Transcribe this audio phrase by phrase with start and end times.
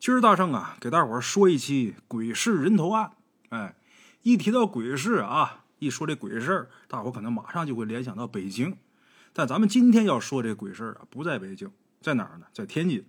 [0.00, 3.10] 今儿大圣啊，给大伙儿说一期鬼市人头案。
[3.50, 3.74] 哎，
[4.22, 8.74] 一提到鬼市啊，一说这鬼事儿，大伙可能马上就会联想到北京。
[9.34, 12.46] 但咱们今天要说这鬼事儿啊，不在北京，在哪儿呢？
[12.54, 13.04] 在天津。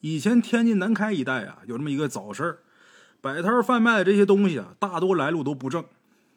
[0.00, 2.58] 以前天津南开一带啊，有这么一个早市儿，
[3.22, 5.82] 摆摊贩卖的这些东西啊，大多来路都不正，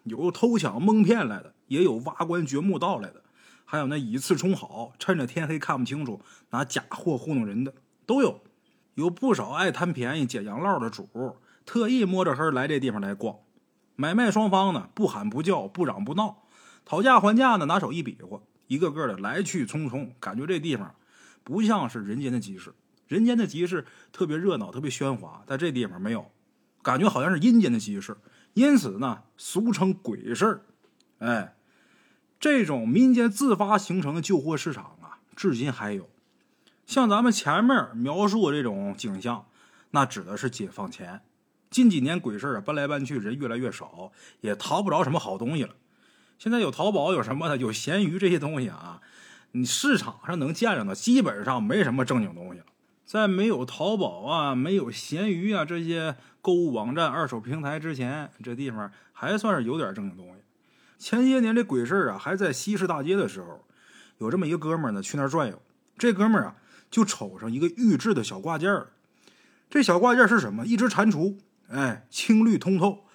[0.04, 3.22] 有偷抢蒙骗来的，也有挖棺掘墓盗来的，
[3.66, 6.22] 还有那以次充好，趁着天黑看不清楚
[6.52, 7.74] 拿假货糊弄人的，
[8.06, 8.42] 都有。
[8.96, 13.38] 有不少爱贪便宜捡洋烙的主，特意摸着黑来这地方来逛。
[13.96, 16.44] 买卖双方呢，不喊不叫，不嚷不闹，
[16.86, 20.96] 讨价还价呢，拿手一比划，一个个的来去匆匆，感觉这地方
[21.44, 22.74] 不像是人间的集市。
[23.08, 26.32] 人间的集市特别热闹，特别喧哗，在这地方没有，
[26.82, 28.18] 感觉好像是阴间的集市。
[28.54, 30.62] 因此呢，俗称鬼市。
[31.20, 31.56] 哎，
[32.40, 36.10] 这种民间自发形成的旧货市场啊，至今还有。
[36.86, 39.46] 像咱们前面描述这种景象，
[39.92, 41.22] 那指的是解放前。
[41.70, 45.76] 近几年鬼市啊，搬来搬去，人越来越少，也淘不着什么好东西了。
[46.38, 49.02] 现在有淘宝，有什么的，有闲鱼这些东西啊，
[49.54, 52.66] 你市场上能见着的，基本上没什么正经东西了。
[53.06, 60.42] 在没有淘宝啊、没有闲鱼啊这些购物网站、二手平台之前，这地方还算是有点正经东西。
[61.00, 63.66] 前些年这鬼市啊，还在西市大街的时候，
[64.20, 65.62] 有这么一个哥们儿呢，去那儿转悠。
[65.98, 66.56] 这哥们儿啊。
[66.94, 68.90] 就瞅上一个玉制的小挂件儿，
[69.68, 70.64] 这小挂件是什么？
[70.64, 73.06] 一只蟾蜍，哎，青绿通透。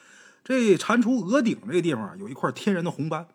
[0.42, 3.28] 这蟾蜍额顶这个地方有一块天然的红斑。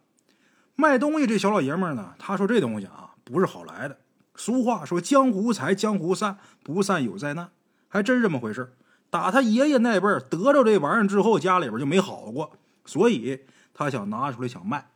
[0.75, 3.99] 卖东西这小老爷们儿呢，他说这东西啊不是好来的。
[4.35, 7.49] 俗话说江湖财江湖散，不散有灾难，
[7.87, 8.73] 还真这么回事
[9.09, 12.51] 打他爷爷那辈儿得着这玩意儿之后，家里边就没好过，
[12.83, 13.39] 所以
[13.73, 14.89] 他想拿出来想卖。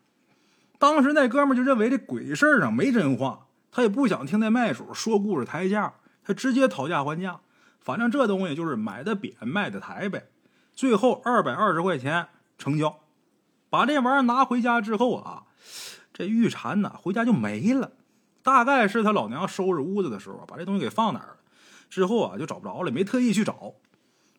[0.77, 3.46] 当时那哥们儿就认为这鬼事儿上没真话。
[3.77, 7.41] 他也不想听那卖主说故事抬价，他直接讨价还价。
[7.79, 10.29] 反正这东西就是买的扁，卖的抬呗。
[10.73, 13.01] 最后二百二十块钱成交。
[13.69, 15.43] 把这玩意儿拿回家之后啊，
[16.11, 17.91] 这玉蝉呢回家就没了。
[18.41, 21.37] 大概是他老娘收拾屋子的时候把这东西给放哪儿了，
[21.87, 23.75] 之后啊就找不着了，没特意去找。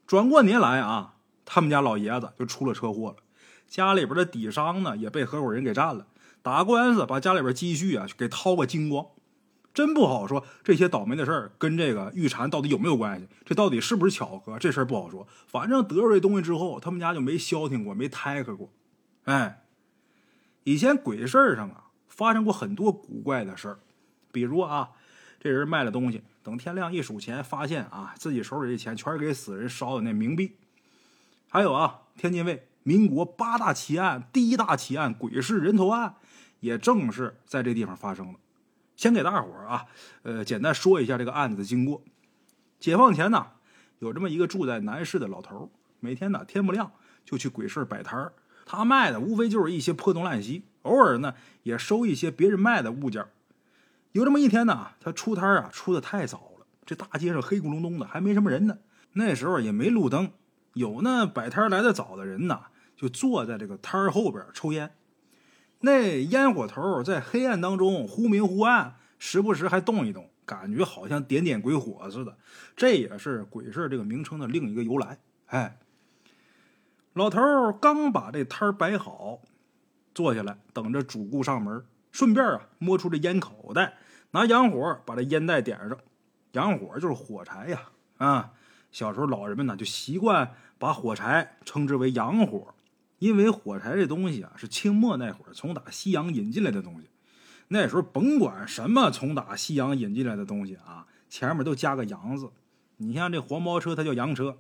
[0.05, 3.19] 转过年来啊，他们家老爷子就出了车祸了，
[3.69, 6.09] 家里边的底商呢也被合伙人给占了，
[6.43, 9.06] 打官司把家里边积蓄啊给掏个精光。
[9.78, 13.28] 真不好说，这些倒霉的事儿跟这个玉蝉到底有没有关系？
[13.44, 14.59] 这到底是不是巧合？
[14.59, 15.25] 这事儿不好说。
[15.47, 18.72] 反正得着这东西之后，他们家就没消停过，没胎克过。
[19.22, 19.62] 哎，
[20.65, 23.78] 以前鬼事儿上啊，发生过很多古怪的事儿，
[24.33, 24.88] 比如啊，
[25.38, 30.56] 这人卖了东西，等天亮一数钱，发现啊，自己手里这钱全是给死人烧的那冥币。
[31.49, 36.17] 还有啊，天津卫民国八大奇案第一大奇案鬼市人头案，
[36.59, 38.41] 也正是在这地方发生的。
[38.98, 39.86] 先给大伙儿啊，
[40.25, 42.03] 呃，简单说一下这个案子的经过。
[42.81, 43.47] 解放前呢，
[44.00, 45.70] 有这么一个住在南市的老头
[46.00, 46.91] 每天呢天不亮
[47.25, 48.32] 就去鬼市摆摊儿。
[48.66, 53.25] 他卖的无非就是一些破铜烂锡，偶尔呢也收一些别人卖的物件。
[54.10, 58.78] 有这么一天呢，他出摊啊出的太早了，这大街上黑咕隆咚的，还没什么人呢。
[59.12, 60.32] 那时候也没路灯，
[60.72, 62.62] 有那摆摊来的早的人呢，
[62.97, 64.91] 就坐在这个摊儿后边抽烟。
[65.81, 72.37] 那烟火头在黑暗当中忽明忽暗，时不时还动一动，感觉好像点点鬼火似的。
[72.77, 75.19] 这也是鬼市这个名称的另一个由来。
[75.47, 75.78] 哎，
[77.12, 77.41] 老头
[77.81, 79.41] 刚把这摊摆好，
[80.15, 83.99] 坐下来等着主顾上门，顺便啊摸出这烟口袋，
[84.33, 85.97] 拿洋火把这烟袋点上。
[86.53, 87.83] 洋火就是火柴呀，
[88.17, 88.50] 啊，
[88.91, 92.75] 小时候老人们呢就习惯把火柴称之为洋火。
[93.19, 97.09] 因为火柴这东西啊，是清末那会儿从打西洋引进来的东西。
[97.69, 102.51] 那时候甭管什么从打西洋引进来的东西啊，前面都加个“洋”字。
[102.97, 104.56] 你像这黄包车，它叫洋车；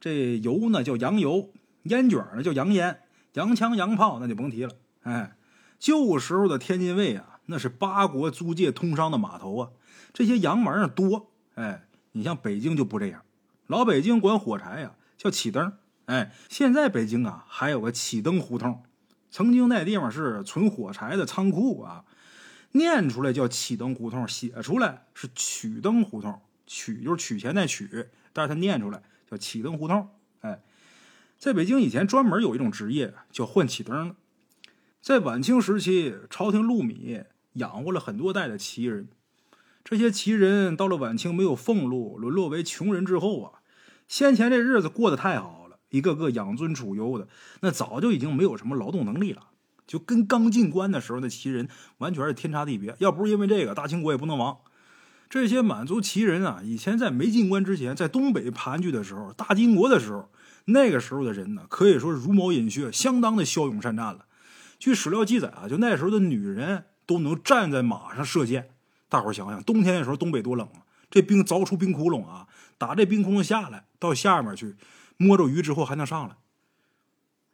[0.00, 1.50] 这油呢叫洋油，
[1.84, 3.00] 烟卷呢叫洋烟，
[3.34, 4.74] 洋枪洋炮那就甭提了。
[5.02, 5.36] 哎，
[5.78, 9.70] 旧时候的天津卫啊，那是八国租界通商的码头啊，
[10.12, 11.30] 这些洋玩意儿多。
[11.54, 13.22] 哎，你像北京就不这样，
[13.66, 15.72] 老北京管火柴呀叫起灯。
[16.06, 18.82] 哎，现在北京啊，还有个启灯胡同，
[19.30, 22.04] 曾经那地方是存火柴的仓库啊，
[22.72, 30.08] 念出来叫启灯胡同，写出来是取灯胡同，取就是取钱那取，但是他念出来叫启灯胡同。
[30.40, 30.60] 哎，
[31.38, 34.16] 在北京以前专门有一种职业叫换启灯的，
[35.00, 37.22] 在晚清时期，朝廷禄米
[37.54, 39.08] 养活了很多代的旗人，
[39.84, 43.62] 这些旗人到了晚清没有俸禄，沦落为穷人之后啊，
[44.08, 45.61] 先前这日子过得太好。
[45.92, 47.28] 一个个养尊处优的，
[47.60, 49.50] 那早就已经没有什么劳动能力了，
[49.86, 51.68] 就跟刚进关的时候那旗人
[51.98, 52.96] 完全是天差地别。
[52.98, 54.58] 要不是因为这个，大清国也不能亡。
[55.30, 60.30] 这些满族旗人啊，以前在没进关之前，在东北盘踞的时候，大金国的时候，
[60.66, 64.26] 那个时候的人呢，可以说茹毛饮血，相当的骁勇善战了。
[64.78, 68.70] 据史料记载啊，就那时候的女人都能站在马上射箭。
[69.08, 72.46] 大伙想想，冬天的时候东北多冷啊，这冰凿出冰窟窿啊，
[72.76, 74.74] 打这冰窟窿下来到下面去，
[75.16, 76.36] 摸着鱼之后还能上来，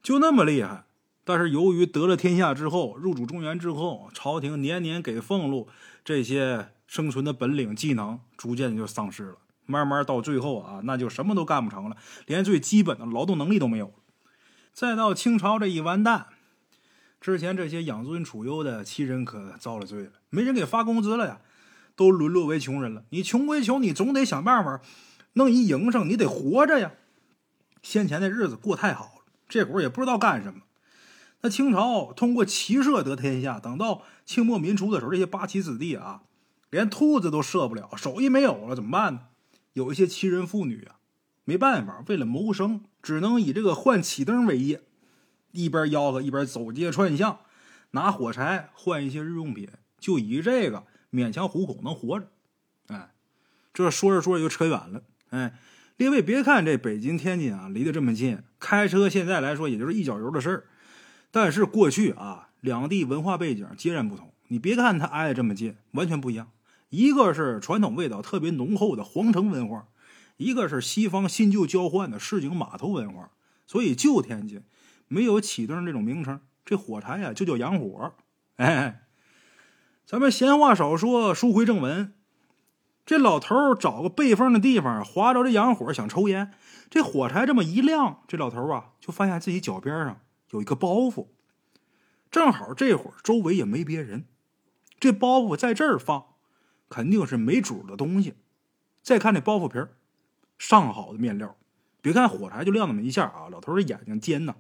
[0.02, 0.84] 就那么厉害。
[1.24, 5.68] 但是由于得了天下之后，入主中原之后，朝廷年年给俸禄，
[6.02, 9.36] 这些生存的本领技能逐渐就丧失了。
[9.66, 13.92] 慢慢到最后啊，那就什么都干不成了，连最基本的劳动能力都没有。
[14.72, 16.28] 再到清朝这一完蛋，
[17.20, 21.40] 之前这些养尊处优的旗人可遭了罪了，没人给发工资了呀，
[21.94, 23.04] 都沦落为穷人了。
[23.10, 24.80] 你穷归穷，你总得想办法
[25.34, 26.92] 弄一营生，你得活着呀。
[27.88, 30.60] 先前的日子过太好了，这会儿也不知道干什么。
[31.40, 36.20] 那清朝通过骑射得天下，等到清末民初的时候，这些八旗子弟啊，
[36.68, 39.20] 连兔子都射不了，手艺没有了，怎么办呢？
[39.72, 41.00] 有一些旗人妇女啊，
[41.44, 44.82] 没办法，为了谋生，只能以这个换旗灯为业，
[45.52, 47.38] 一边吆喝一边走街串巷，
[47.92, 49.66] 拿火柴换一些日用品，
[49.98, 52.28] 就以这个勉强糊口，能活着。
[52.88, 53.14] 哎，
[53.72, 55.02] 这说着说着就扯远了。
[55.30, 55.54] 哎，
[55.98, 60.64] 列位别看这北京天津啊离得这么近，开车现在来说也就是一脚油的事儿。
[61.32, 64.32] 但是过去啊，两地文化背景截然不同。
[64.46, 66.52] 你别看它挨得这么近，完全不一样。
[66.90, 69.88] 一个是传统味道特别浓厚的皇城文化，
[70.36, 73.32] 一个是西方新旧交换的市井码头文化。
[73.66, 74.62] 所以旧天津
[75.08, 78.14] 没有启灯这种名称，这火柴呀就叫洋火。
[78.54, 79.00] 哎，
[80.06, 82.14] 咱们闲话少说，书归正文。
[83.08, 86.52] 这老头找个背风的地方，划着这洋火想抽烟。
[86.90, 90.20] 这火柴这么一亮，这老头啊就发现自己脚边上。
[90.50, 91.28] 有一个包袱，
[92.30, 94.26] 正好这会儿周围也没别人，
[95.00, 96.34] 这包袱在这儿放，
[96.90, 98.34] 肯定是没主的东西。
[99.02, 99.96] 再看这包袱皮儿，
[100.58, 101.56] 上好的面料，
[102.02, 104.56] 别看火柴就亮那么一下啊，老头的眼睛尖呐，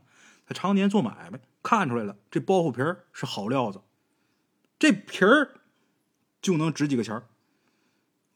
[0.46, 3.82] 他常年做买卖，看出来了，这包袱皮儿是好料子，
[4.78, 5.60] 这皮儿
[6.40, 7.24] 就能值几个钱儿，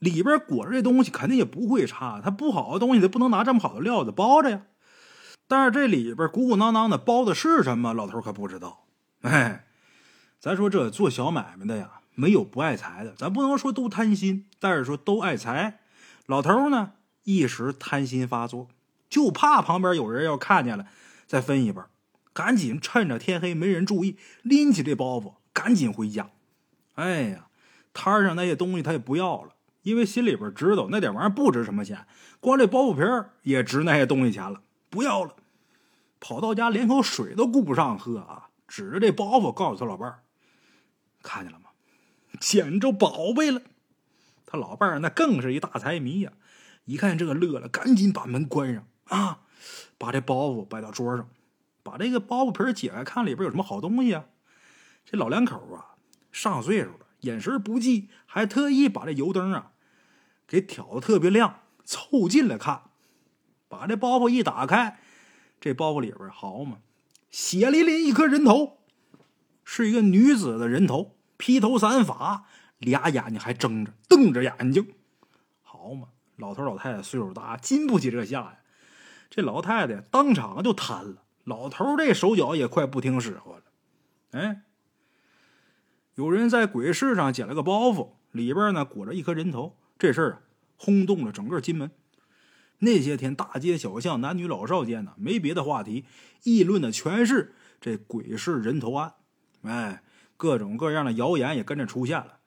[0.02, 4.62] 里边裹着这东西肯定也不会差，它不好的东西它不能拿这么好的料子包着呀。
[5.46, 7.94] 但是这里边鼓鼓囊囊的包的是什么？
[7.94, 8.84] 老头可不知道。
[9.20, 9.64] 哎，
[10.40, 13.12] 咱说这做小买卖的呀，没有不爱财的。
[13.12, 15.78] 咱不能说都贪心，但是说都爱财。
[16.26, 18.66] 老头呢，一时贪心发作，
[19.08, 20.86] 就怕旁边有人要看见了，
[21.28, 21.86] 再分一半。
[22.32, 26.30] 赶紧趁着天黑没人注意，拎起这包袱，赶紧回家。
[26.96, 27.46] 哎呀，
[27.94, 29.50] 摊上那些东西他也不要了，
[29.82, 32.06] 因为心里边知道那点玩意儿不值什么钱，
[32.40, 35.34] 光这包袱皮也值那些东西钱了，不要了。
[36.20, 38.48] 跑到家，连口水都顾不上喝啊！
[38.68, 40.22] 指着这包袱，告诉他老伴儿
[41.20, 41.70] ：“看见了吗？
[42.40, 43.60] 捡着宝贝了！”
[44.46, 46.32] 他老伴儿那更是一大财迷呀！
[46.84, 49.40] 一看这个乐了，赶紧把门关上啊，
[49.98, 51.28] 把这包袱摆到桌上，
[51.82, 54.26] 把这个包袱皮解开，看里边有什么好东西啊！
[55.04, 55.98] 这老两口啊，
[56.30, 59.71] 上岁数了，眼神不济，还特意把这油灯啊
[60.52, 62.82] 给挑的特别亮，凑近了看，
[63.70, 64.98] 把这包袱一打开。
[65.58, 66.76] 这包袱里边好嘛，
[67.30, 68.76] 血淋淋一颗人头，
[69.64, 72.44] 是一个女子的人头，披头散发，
[72.76, 74.92] 俩眼睛还睁着，瞪着眼睛，
[75.62, 78.58] 好嘛，老头老太太岁数大，经不起这下呀。
[79.30, 83.62] 这老太太当场就瘫了，老头这手脚也快不听使唤了。
[84.32, 84.64] 哎，
[86.16, 90.40] 有人在鬼市上捡了个包袱，里边呢裹着一颗人头，这事儿啊
[90.76, 91.88] 轰动了整个金门。
[92.78, 96.04] 那些天，大街小巷，男女老少间呢，没别的话题，
[96.42, 99.14] 议论的全是这鬼市人头案。
[99.62, 100.02] 哎，
[100.36, 102.38] 各种各样的谣言也跟着出现了。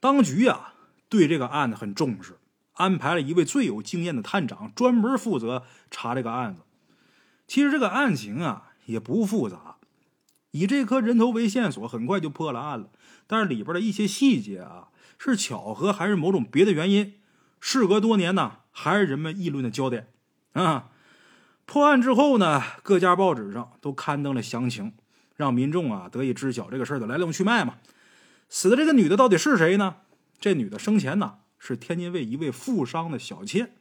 [0.00, 0.74] 当局啊，
[1.08, 2.38] 对这个案子很重视，
[2.72, 5.62] 安排了一位最有经验的探长，专门负责
[5.92, 6.62] 查这个案子。
[7.46, 9.76] 其实这个案情啊，也不复杂，
[10.50, 12.90] 以这颗人头为线索，很快就破了案了。
[13.28, 14.88] 但是里边的一些细节啊，
[15.18, 17.14] 是巧合还是某种别的原因？
[17.60, 18.58] 事隔多年呢？
[18.70, 20.06] 还是人们议论的焦点
[20.52, 20.90] 啊！
[21.66, 24.94] 破案之后呢，各家报纸上都刊登了详情，
[25.34, 27.74] 让民众啊得以知晓这个事儿的来龙去脉嘛。
[28.48, 29.96] 死的这个女的到底是谁呢？
[30.38, 33.72] 这女的生前呢是天津卫一位富商的小妾。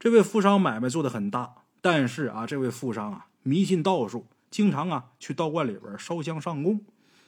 [0.00, 6.80] 这位富商买卖做的很大，但是啊，这位富商啊迷信道术，经常啊去道观里边烧香上供。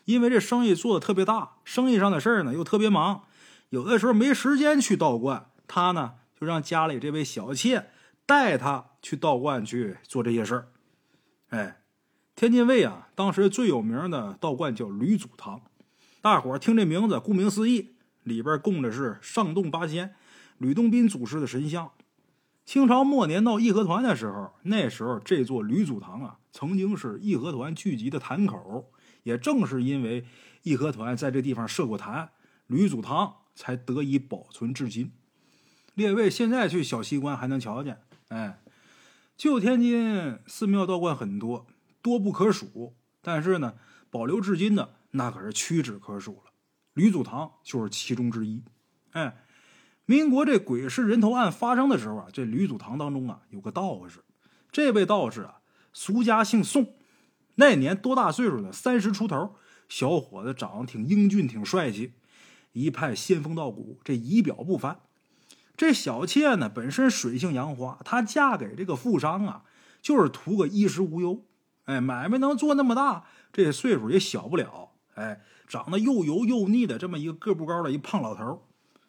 [0.08, 3.24] 因为这生意做的特别大，生意上的事儿呢又特别忙，
[3.68, 6.14] 有的时候没时间去道观，他呢。
[6.40, 7.88] 就让家里这位小妾
[8.24, 10.68] 带他去道观去做这些事儿。
[11.48, 11.80] 哎，
[12.36, 15.62] 天津卫啊，当时最有名的道观叫吕祖堂。
[16.20, 20.14] 大伙儿听这名字，顾名思义，里边供的是上洞八仙、
[20.58, 21.90] 吕洞宾祖师的神像。
[22.64, 28.92] 清朝末年闹义和团的时候，那时候这座吕祖堂啊，曾经是义和团聚集的坛口。
[29.22, 30.24] 也正是因为
[30.62, 32.30] 义和团在这地方设过坛，
[32.66, 35.12] 吕祖堂才得以保存至今。
[35.94, 38.00] 列位现在去小西关还能瞧见。
[38.28, 38.60] 哎，
[39.36, 41.66] 旧天津寺庙道观很多，
[42.02, 42.94] 多不可数。
[43.20, 43.74] 但是呢，
[44.10, 46.52] 保留至今的那可是屈指可数了。
[46.94, 48.62] 吕祖堂就是其中之一。
[49.10, 49.36] 哎，
[50.04, 54.20] 民国这鬼市人头案发生的时候啊，这吕祖堂当中啊有个道士，
[54.70, 55.60] 这位道士啊，
[55.92, 56.94] 俗家姓宋。
[57.60, 58.70] 那年多大岁数呢？
[58.72, 59.56] 三十出头，
[59.88, 62.12] 小伙子长得挺英俊，挺帅气，
[62.72, 65.00] 一派仙风道骨，这仪表不凡。
[65.76, 69.64] 这小妾呢，本身水性杨花，她嫁给这个富商啊，
[70.00, 71.44] 就是图个衣食无忧。
[71.86, 74.92] 哎，买卖能做那么大，这岁数也小不了。
[75.14, 78.68] 哎，长得又油又腻的这么一个个不高的一胖老头，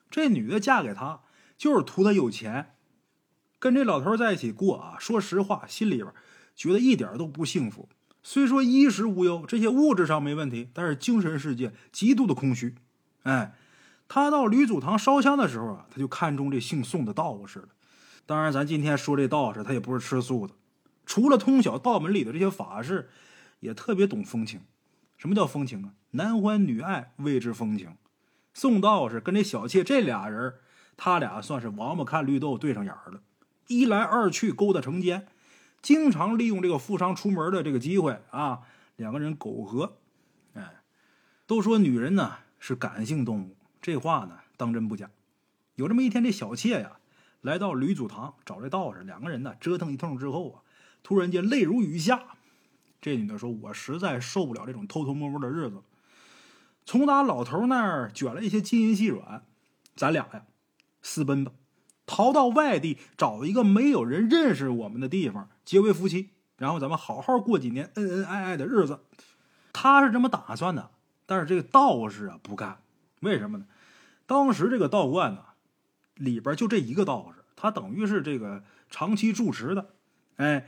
[0.09, 1.21] 这女的嫁给他，
[1.55, 2.73] 就是图他有钱。
[3.59, 6.11] 跟这老头在一起过啊，说实话，心里边
[6.55, 7.87] 觉得一点都不幸福。
[8.21, 12.75] 虽说衣食无忧，这些物质上没问题，但是精神世界极度的空虚。
[13.23, 13.55] 哎，
[14.07, 17.69] 他到吕祖堂烧香的时候啊，他就看中这姓宋的道士了。
[18.25, 20.53] 当然，咱今天说这道士，他也不是吃素的，
[21.05, 23.09] 除了通晓道门里的这些法事，
[23.61, 24.61] 也特别懂风情。
[25.17, 25.93] 什么叫风情啊？
[26.11, 27.95] 男欢女爱谓之风情。
[28.53, 30.55] 宋道士跟这小妾这俩人，
[30.97, 33.21] 他俩算是王八看绿豆对上眼了，
[33.67, 35.27] 一来二去勾搭成奸。
[35.81, 38.61] 经常利用这个富商出门的这个机会啊，
[38.95, 39.97] 两个人苟合。
[40.53, 40.81] 哎，
[41.47, 45.09] 都说女人呢是感性动物，这话呢当真不假。
[45.75, 46.99] 有这么一天，这小妾呀
[47.41, 50.61] 来到吕祖堂找这道士，两个人呢折腾一通之后啊，
[51.03, 52.23] 突然间泪如雨下。
[53.01, 55.81] 这女的说：“我实在受不了这种偷偷摸摸的日子，
[56.85, 59.45] 从打老头那儿卷了一些金银细软，
[59.95, 60.43] 咱俩呀
[61.01, 61.53] 私奔吧。”
[62.05, 69.01] 逃到外地，找一个没有人认识我们的地方，结为夫妻，然后咱们好好过几年恩恩爱爱的日子。
[69.71, 70.89] 他是这么打算的，
[71.27, 72.79] 但是这个道士啊不干，
[73.19, 73.65] 为什么呢？
[74.25, 75.43] 当时这个道观呢，
[76.15, 79.91] 里边就这一个道士，他等于是这个长期住持的，
[80.37, 80.67] 哎，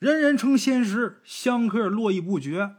[0.00, 2.74] 人人称仙师，香客络绎不绝，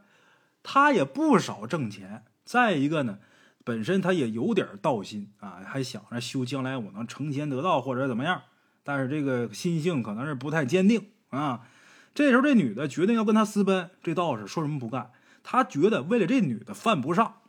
[0.62, 2.26] 他也不少挣钱。
[2.44, 3.18] 再一个呢。
[3.64, 8.42] 本身他也有点道心啊，还想着修将来我能成仙得道或者怎么样，
[8.82, 11.66] 但是这个心性可能是不太坚定啊。
[12.14, 15.10] 这时候这女的决定要跟他私奔，这道士说什么不干，
[15.42, 17.40] 他觉得为了这女的犯不上。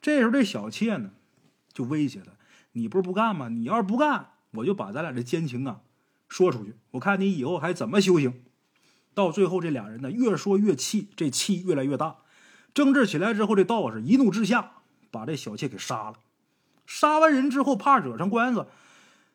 [0.00, 1.12] 这时候这小妾呢
[1.72, 2.32] 就威胁他
[2.72, 3.48] ：“你不是不干吗？
[3.48, 5.82] 你要是不干，我就把咱俩这奸情啊
[6.28, 8.42] 说出去，我看你以后还怎么修行。”
[9.14, 12.16] 到最后这俩人呢越说越气，这气越来越大，
[12.74, 14.72] 争执起来之后，这道士一怒之下。
[15.10, 16.14] 把这小妾给杀了，
[16.86, 18.66] 杀完人之后怕惹上官司，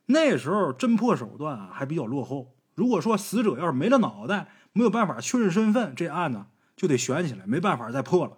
[0.07, 2.56] 那时候侦破手段啊还比较落后。
[2.77, 8.37] 如果说死者要是没了脑袋，没有办法确认身份，这案子就得悬起来，没办法再破了。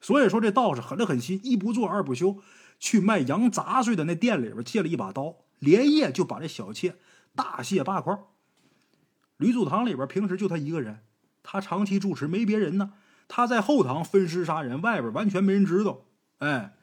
[0.00, 2.38] 所以说这道士狠了狠心，一不做二不休，
[2.78, 6.94] 去卖羊杂碎的那店里边借了一把刀，连夜就把这小妾
[7.34, 8.16] 大卸八块。
[9.38, 11.00] 吕祖堂里边平时就他一个人，
[11.42, 12.92] 他长期住持，没别人呢。
[13.26, 16.02] 他在后堂分尸杀人，外边完全没人知道。
[16.38, 16.76] 哎。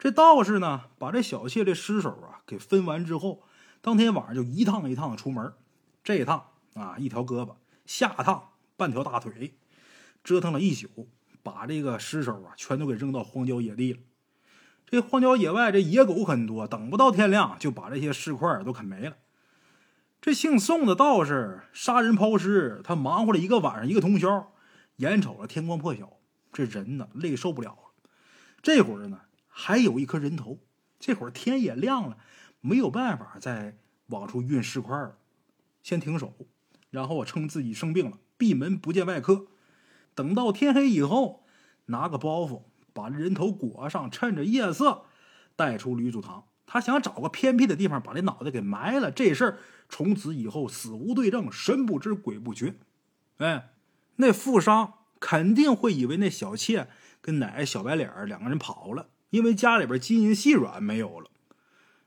[0.00, 3.42] 这道士呢，把这小妾这尸首啊给分完之后，
[3.80, 5.52] 当天晚上就一趟一趟的出门。
[6.08, 9.52] 这一趟啊，一条胳膊；下趟半条大腿，
[10.24, 11.06] 折腾了一宿，
[11.42, 13.98] 把这个尸首啊全都给扔到荒郊野地了。
[14.86, 19.18] 这荒郊野外这野狗很多，等不到天亮就把这些尸块都啃没了。
[20.22, 24.50] 这姓宋的道士杀人抛尸，他忙活了一个晚上一个通宵，
[24.96, 26.14] 眼瞅着天光破晓，
[26.54, 28.10] 这人呢累受不了了。
[28.62, 29.20] 这会儿呢。
[29.46, 30.58] 还有一颗人头，
[30.98, 32.16] 这会儿天也亮了，
[32.62, 35.18] 没有办法再往出运尸块了，
[35.88, 36.34] 先停手，
[36.90, 39.46] 然后我称自己生病了，闭门不见外客。
[40.14, 41.46] 等到天黑以后，
[41.86, 45.06] 拿个包袱把人头裹上，趁着夜色
[45.56, 46.44] 带出吕祖堂。
[46.66, 52.74] 他想找个偏僻的地方把这脑袋给埋了，这事儿从此以后死无对证，神不知鬼不觉。
[53.38, 53.70] 哎，
[54.16, 56.88] 那富商肯定会以为那小妾
[57.22, 59.08] 跟奶奶小白脸两个人跑了。
[59.30, 61.30] 因为家里边金银细软没有了，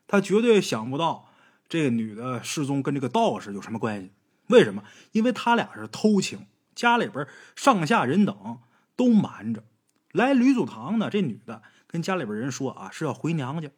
[0.06, 1.31] 他绝对想不到
[1.72, 4.12] 这个女的失踪跟这个道士有什么关系。
[4.48, 4.84] 为什么？
[5.12, 7.26] 因为他俩是偷情，家里边
[7.56, 8.58] 上下人等
[8.94, 9.64] 都瞒着。
[10.10, 13.70] 来吕祖堂呢，这女的跟家里边人说啊是要回娘家，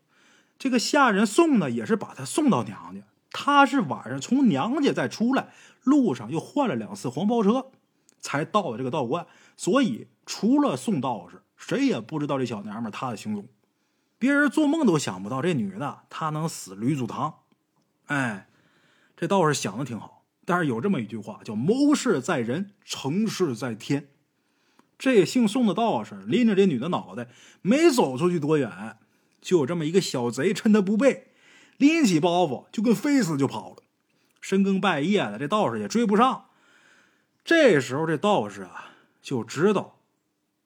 [0.59, 3.03] 这个下人送呢也是把她送到娘家。
[3.31, 5.53] 她是晚上从娘家再出来，
[5.85, 7.71] 路上又换了两次黄包车，
[8.21, 9.25] 才到了这个道观。
[9.57, 11.43] 所以除了送道士。
[11.57, 13.47] 谁也不知道这小娘们她的行踪。
[14.19, 17.44] 别人做梦都想不到这女的她能死吕祖堂。
[18.07, 18.49] 哎，
[19.17, 24.09] 这道士想的挺好，但是有这么一句话叫“谋事在人，成事在天”。
[24.99, 27.29] 这姓宋的道士拎着这女的脑袋，
[27.63, 28.99] 没走出去多远，
[29.41, 31.33] 就有这么一个小贼趁他不备，
[31.77, 33.77] 拎起包袱就跟飞似就跑了。
[34.41, 36.47] 深更半夜的，这道士也追不上。
[37.45, 39.99] 这时候，这道士啊就知道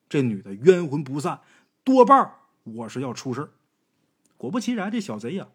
[0.08, 1.40] 这女的冤魂不散，
[1.82, 3.50] 多半我是要出事
[4.36, 5.48] 果不其然，这小贼呀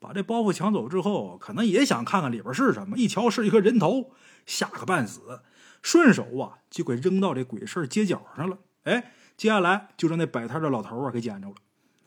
[0.00, 2.96] 把这包袱抢走之后，可能也想看看里边是什么。
[2.98, 4.10] 一瞧是一个人头，
[4.46, 5.42] 吓个半死。
[5.82, 8.58] 顺手啊，就给扔到这鬼市街角上了。
[8.84, 11.54] 哎，接下来就让那摆摊的老头啊给捡着了。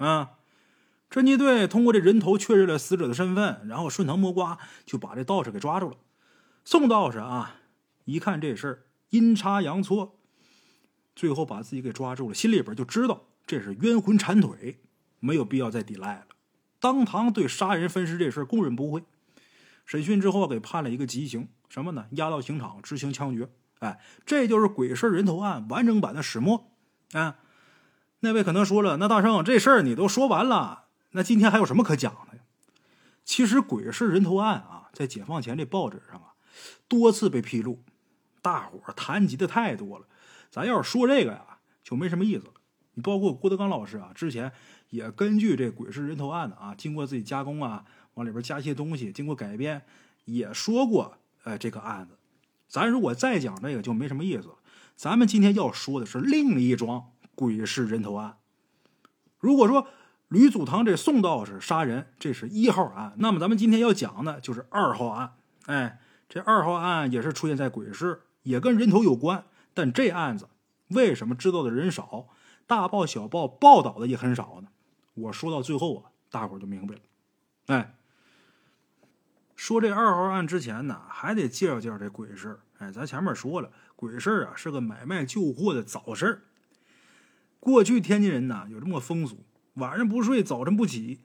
[0.05, 0.31] 啊，
[1.09, 5.97] 侦缉队通过这人头确认了死者的身份，然后顺藤摸瓜就把这道士给抓住了。
[6.65, 7.57] 宋道士啊，
[8.05, 10.19] 一看这事儿阴差阳错，
[11.15, 14.81] 最后把自己给抓住了，心里边就知道这是冤魂缠腿，
[15.19, 16.27] 没有必要再抵赖了。
[16.83, 19.05] 当堂对杀人分尸这事儿供认不讳。
[19.85, 22.07] 审讯之后给判了一个极刑，什么呢？
[22.11, 23.47] 押到刑场执行枪决。
[23.79, 26.69] 哎，这就是鬼市人头案完整版的始末
[27.13, 27.37] 啊！
[28.19, 32.43] 那位可能说了，那大圣这事儿你都说完了，那今天还有什么可讲的呀？
[33.23, 36.35] 其实鬼市人头案啊，在解放前这报纸上啊，
[36.89, 37.81] 多次被披露，
[38.41, 40.05] 大伙儿谈及的太多了。
[40.51, 42.51] 咱要是说这个呀，就没什么意思了。
[42.95, 44.51] 你包括郭德纲老师啊，之前
[44.93, 47.83] 也根据这鬼市人头案的啊，经过自己加工啊，
[48.13, 49.81] 往里边加一些东西，经过改编，
[50.25, 52.15] 也说过，呃，这个案子。
[52.67, 54.55] 咱如果再讲这个就没什么意思了。
[54.95, 58.37] 咱们今天要说的是另一桩鬼市人头案。
[59.39, 59.87] 如果说
[60.27, 65.33] 吕祖堂这宋道士杀人，这是一号案，那么咱们今天要讲的就是二号案。
[65.65, 69.45] 哎，这二号案也是出现在鬼市，也跟人头有关。
[69.73, 70.49] 但这案子
[70.89, 72.27] 为什么知道的人少，
[72.67, 74.67] 大报小报报道的也很少呢？
[75.13, 77.01] 我说到最后啊，大伙就明白了。
[77.67, 77.95] 哎。
[79.55, 82.59] 说这二号案之前呢，还得介绍介绍这鬼市。
[82.79, 86.41] 哎，咱前面说了，鬼市啊是个买卖旧货的早市。
[87.61, 89.45] 过去天津人呢有这么个风俗：
[89.75, 91.21] 晚上不睡，早晨不起。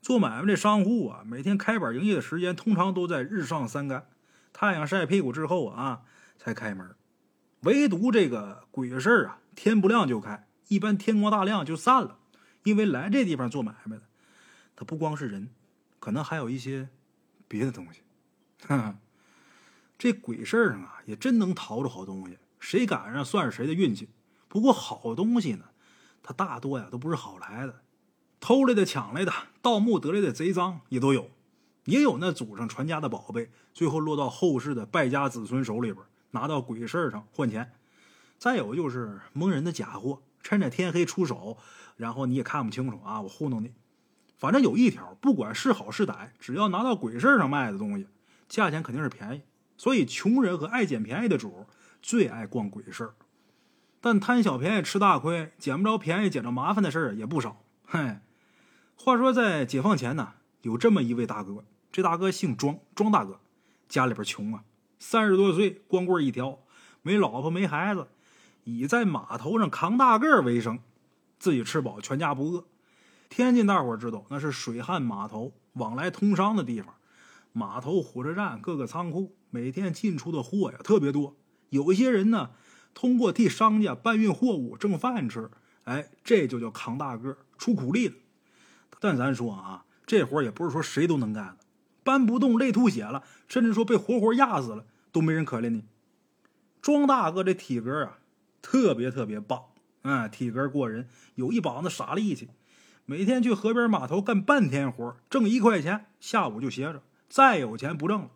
[0.00, 4.06] 做买卖这商户啊，每天开板营业的时间通常都在日上三竿，
[4.54, 6.02] 太阳晒屁股之后啊
[6.38, 6.94] 才开门。
[7.60, 12.16] 唯独这个鬼市啊，天不亮就开，一般天光大亮就散了。
[12.64, 14.02] 因为来这地方做买卖的，
[14.76, 15.50] 他不光是人，
[15.98, 16.88] 可能还有一些。
[17.48, 18.00] 别的东西，
[19.98, 22.38] 这鬼事上啊，也真能淘着好东西。
[22.58, 24.08] 谁赶上算是谁的运气。
[24.48, 25.66] 不过好东西呢，
[26.22, 27.82] 它大多呀都不是好来的，
[28.40, 31.30] 偷来的、抢来的、盗墓得来的贼赃也都有，
[31.84, 37.74] 也有那祖上传家的宝贝，最后落到后世的败家子孙手里边，拿到鬼市上换钱。
[38.38, 41.58] 再有就是蒙人的假货，趁着天黑出手，
[41.96, 43.72] 然后你也看不清楚啊，我糊弄你。
[44.36, 48.08] 反正有一条，不管是好是歹，只要拿到鬼市上卖的东西，
[48.48, 49.42] 价钱肯定是便宜。
[49.76, 51.66] 所以穷人和爱捡便宜的主
[52.00, 53.10] 最爱逛鬼市。
[54.00, 57.62] 但贪小便宜吃大亏，捡不着便宜捡着麻烦的事儿也不少。
[57.84, 58.18] 嘿，
[58.96, 63.38] 话说在解放前呢，有这么一位大哥，这大哥姓庄，庄大哥，
[63.88, 64.64] 家里边穷啊，
[64.98, 66.58] 三十多岁，光棍一条，
[67.02, 68.08] 没老婆没孩子，
[68.64, 70.80] 以在码头上扛大个为生，
[71.42, 72.64] 自己吃饱，全家不饿。
[73.28, 76.94] 天津大伙知道，那是水旱码头往来通商的地方，
[77.52, 81.34] 码头、火车站、各个仓库，每天进出的货呀特别多。
[81.70, 82.50] 有一些人呢，
[82.94, 85.50] 通过替商家搬运货物挣饭吃，
[85.82, 88.14] 哎，这就叫扛大个、出苦力的。
[89.00, 91.64] 但咱说啊，这活也不是说谁都能干的，
[92.04, 95.82] 搬不动、累吐血了，甚至说被活活压死了，都没人可怜你。
[96.80, 98.20] 庄大哥这体格啊，
[98.60, 99.64] 特别特别棒，
[100.02, 102.48] 嗯，体格过人，有一膀子傻力气。
[103.04, 107.02] 每天去河边码头干半天活，挣一块钱，下午就歇着。
[107.28, 108.30] 再有钱不挣了。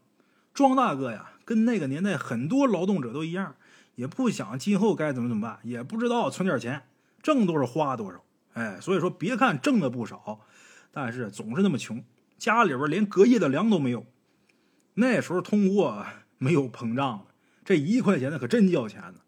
[0.55, 3.55] 庄大哥呀，跟那个年代很多劳动者都一样，
[3.95, 6.83] 也不想今后该怎么怎么办，也不知道存点钱，
[7.23, 8.23] 挣多少花多少。
[8.55, 10.41] 哎，所以说别看挣的不少，
[10.91, 12.03] 但是总是那么穷，
[12.39, 14.07] 家里边连隔夜的粮都没有。
[14.95, 16.07] 那时候通货
[16.39, 17.27] 没有膨胀，
[17.65, 19.21] 这一块钱那可真叫钱呢。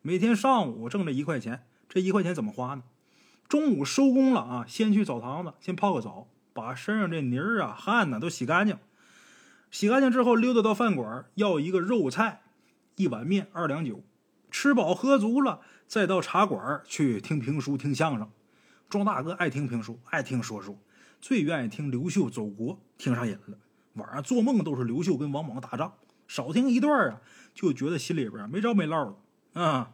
[0.00, 2.84] 每天上午挣这一块钱，这一块钱怎么花呢？
[3.48, 8.78] 中午收工了啊，先去澡堂子，先泡个澡，把身上这泥儿啊、汗呢都洗干净。
[9.72, 12.42] 洗干净之后，溜达到饭馆，要一个肉菜，
[12.94, 14.04] 一碗面，二两酒。
[14.52, 18.30] 吃饱喝足了，再到茶馆去听评书、听相声。
[18.88, 20.78] 庄大哥爱听评书，爱听说书，
[21.20, 23.58] 最愿意听刘秀走国，听上瘾了。
[23.94, 25.94] 晚上做梦都是刘秀跟王莽打仗，
[26.28, 27.20] 少听一段啊，
[27.52, 29.16] 就觉得心里边没着没落
[29.52, 29.92] 的啊。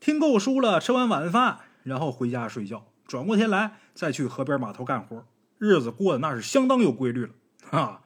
[0.00, 1.60] 听够书了，吃完晚饭。
[1.84, 5.24] 然后回家睡觉，转过天来再去河边码头干活，
[5.56, 7.30] 日子过得那是相当有规律了
[7.70, 8.02] 啊。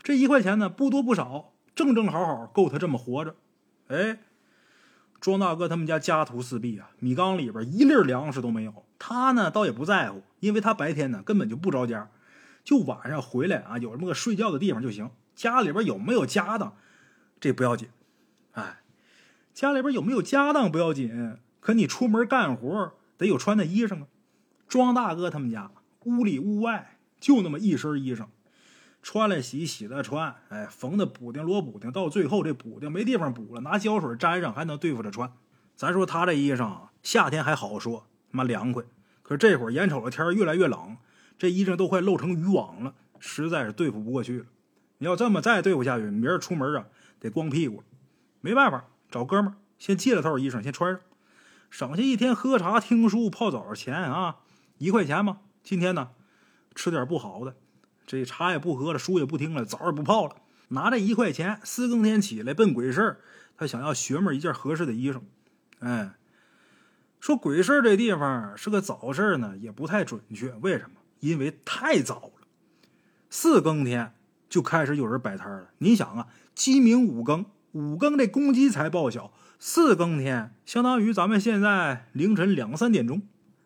[0.00, 3.34] 这一块钱呢，不多不少，正正好好够他这么活着。
[3.88, 4.18] 哎，
[5.20, 8.84] 庄大哥他们家家徒四壁啊，米缸里边一粒粮食都没有。
[8.98, 12.08] 他呢倒也不在乎，因为他白天呢根本就不着家，
[12.62, 15.10] 就晚上回来啊，有这么个睡觉的地方就行。
[15.34, 16.76] 家里边有没有家当，
[17.40, 17.88] 这不要紧。
[18.52, 18.78] 哎，
[19.56, 24.06] 家里边有没有家当不要紧，可你出门干活得有穿的衣裳啊。
[24.68, 25.70] 庄大哥他们家
[26.04, 28.26] 屋里屋外就那么一身衣裳。
[29.02, 35.32] 穿了洗，洗了穿，哎，缝的补丁罗补丁，到最后这补丁没地方补了，拿胶水粘上还能对付着穿。
[35.74, 38.84] 咱说他这衣裳啊，夏天还好说，他妈凉快。
[39.22, 40.98] 可这会儿眼瞅着天越来越冷，
[41.38, 44.44] 这衣裳都快露成渔网了，实在是对付不过去了。
[44.98, 46.84] 你要这么再对付下去，明儿出门啊
[47.18, 47.82] 得光屁股。
[48.42, 51.00] 没办法，找哥们儿先借了套衣裳，先穿上，
[51.70, 54.36] 省下一天喝茶、听书、泡澡的钱啊，
[54.78, 55.38] 一块钱嘛。
[55.62, 56.10] 今天呢，
[56.74, 57.56] 吃点不好的。
[58.06, 60.36] 这茶也不喝了，书也不听了，澡也不泡了，
[60.68, 63.20] 拿这一块钱，四更天起来奔鬼市
[63.56, 65.20] 他想要学妹一件合适的衣裳。
[65.80, 66.14] 哎，
[67.18, 70.50] 说鬼市这地方是个早市呢，也不太准确。
[70.60, 71.00] 为什么？
[71.18, 72.46] 因为太早了，
[73.28, 74.14] 四更天
[74.48, 75.70] 就开始有人摆摊了。
[75.78, 77.44] 你想啊，鸡鸣五更，
[77.76, 83.20] 五更这公鸡才报晓，四更天相当于咱们现在凌晨两三点钟，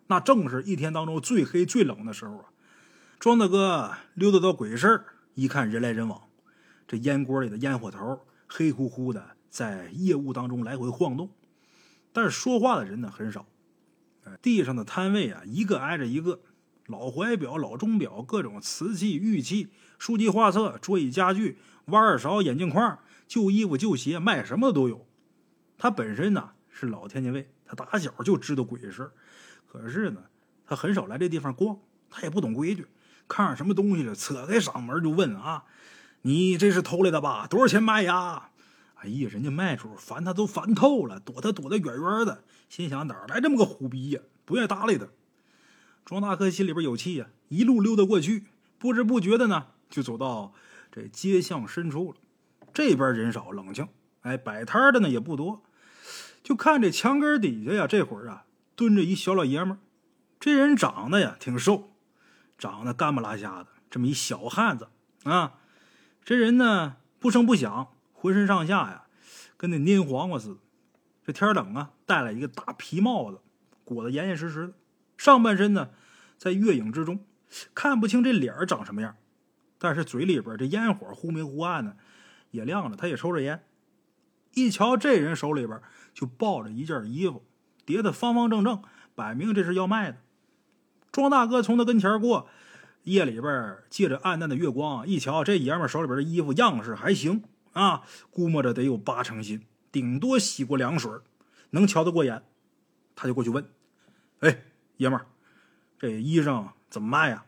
[0.08, 2.46] 那正是一天当中最黑最冷的时候啊。
[3.20, 6.22] 庄大哥溜达到鬼市一看人来人往，
[6.88, 11.30] 这烟锅里的烟火头黑乎乎的，在夜雾当中来回晃动，
[12.12, 13.46] 但是说话的人呢很少。
[14.42, 16.40] 地上的摊位啊，一个挨着一个，
[16.86, 19.68] 老怀表、老钟表，各种瓷器、玉器、
[20.00, 22.98] 书籍、画册、桌椅、家具、挖耳勺、眼镜框、
[23.30, 25.06] 旧衣服、旧鞋，卖什么的都有。
[25.78, 29.12] 他本身呢是老天津卫，他打小就知道鬼事，
[29.68, 30.24] 可是呢，
[30.66, 31.78] 他很少来这地方逛，
[32.10, 32.88] 他也不懂规矩。
[33.28, 35.62] 看上什么东西了，扯开嗓门就问啊
[36.22, 37.46] ：“你这是偷来的吧？
[37.46, 38.50] 多少钱卖呀？”
[38.98, 44.20] 哎呀，人家卖主烦他都烦透了，躲他躲得远远的，心想哪来这么个虎逼呀？
[44.44, 45.06] 不愿搭理他。
[46.04, 50.52] 庄大哥心里边有气呀，一路溜达过去，不知不觉的呢，就走到
[50.90, 52.16] 这街巷深处了。
[52.72, 53.88] 这边人少冷清，
[54.22, 55.62] 哎，摆摊的呢也不多。
[56.42, 59.78] 就看这墙根底下呀，这会儿啊蹲着一小老爷们儿，
[60.38, 61.92] 这人长得呀挺瘦。
[62.58, 64.88] 长得干不拉瞎的，这么一小汉子
[65.24, 65.54] 啊，
[66.22, 69.04] 这人呢不声不响，浑身上下呀
[69.56, 70.56] 跟那蔫黄瓜似的。
[71.24, 73.40] 这天冷啊，戴了一个大皮帽子，
[73.82, 74.74] 裹得严严实实的。
[75.16, 75.88] 上半身呢
[76.36, 77.24] 在月影之中，
[77.74, 79.16] 看不清这脸长什么样，
[79.78, 81.96] 但是嘴里边这烟火忽明忽暗的，
[82.50, 82.96] 也亮着。
[82.96, 83.64] 他也抽着烟。
[84.54, 85.80] 一瞧这人手里边
[86.12, 87.44] 就抱着一件衣服，
[87.86, 88.82] 叠的方方正正，
[89.14, 90.18] 摆明这是要卖的。
[91.12, 92.48] 庄大哥从他跟前过，
[93.04, 101.10] 夜里边借着暗淡的月光，一瞧这爷们手里边的衣服样式还行啊，估摸着得有八成新，顶多洗过凉水，
[101.70, 102.42] 能瞧得过眼。
[103.14, 103.64] 他就过去问
[104.40, 104.62] ：“哎，
[104.96, 105.20] 爷们，
[105.98, 107.44] 这衣裳怎么卖呀？”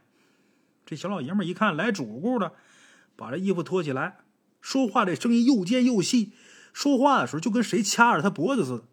[0.87, 2.53] 这小老爷们一看来主顾的，
[3.17, 4.19] 把这衣服脱起来，
[4.63, 6.33] 说话这声音又尖又细，
[6.73, 8.85] 说话的时候就跟谁掐着他脖子似的。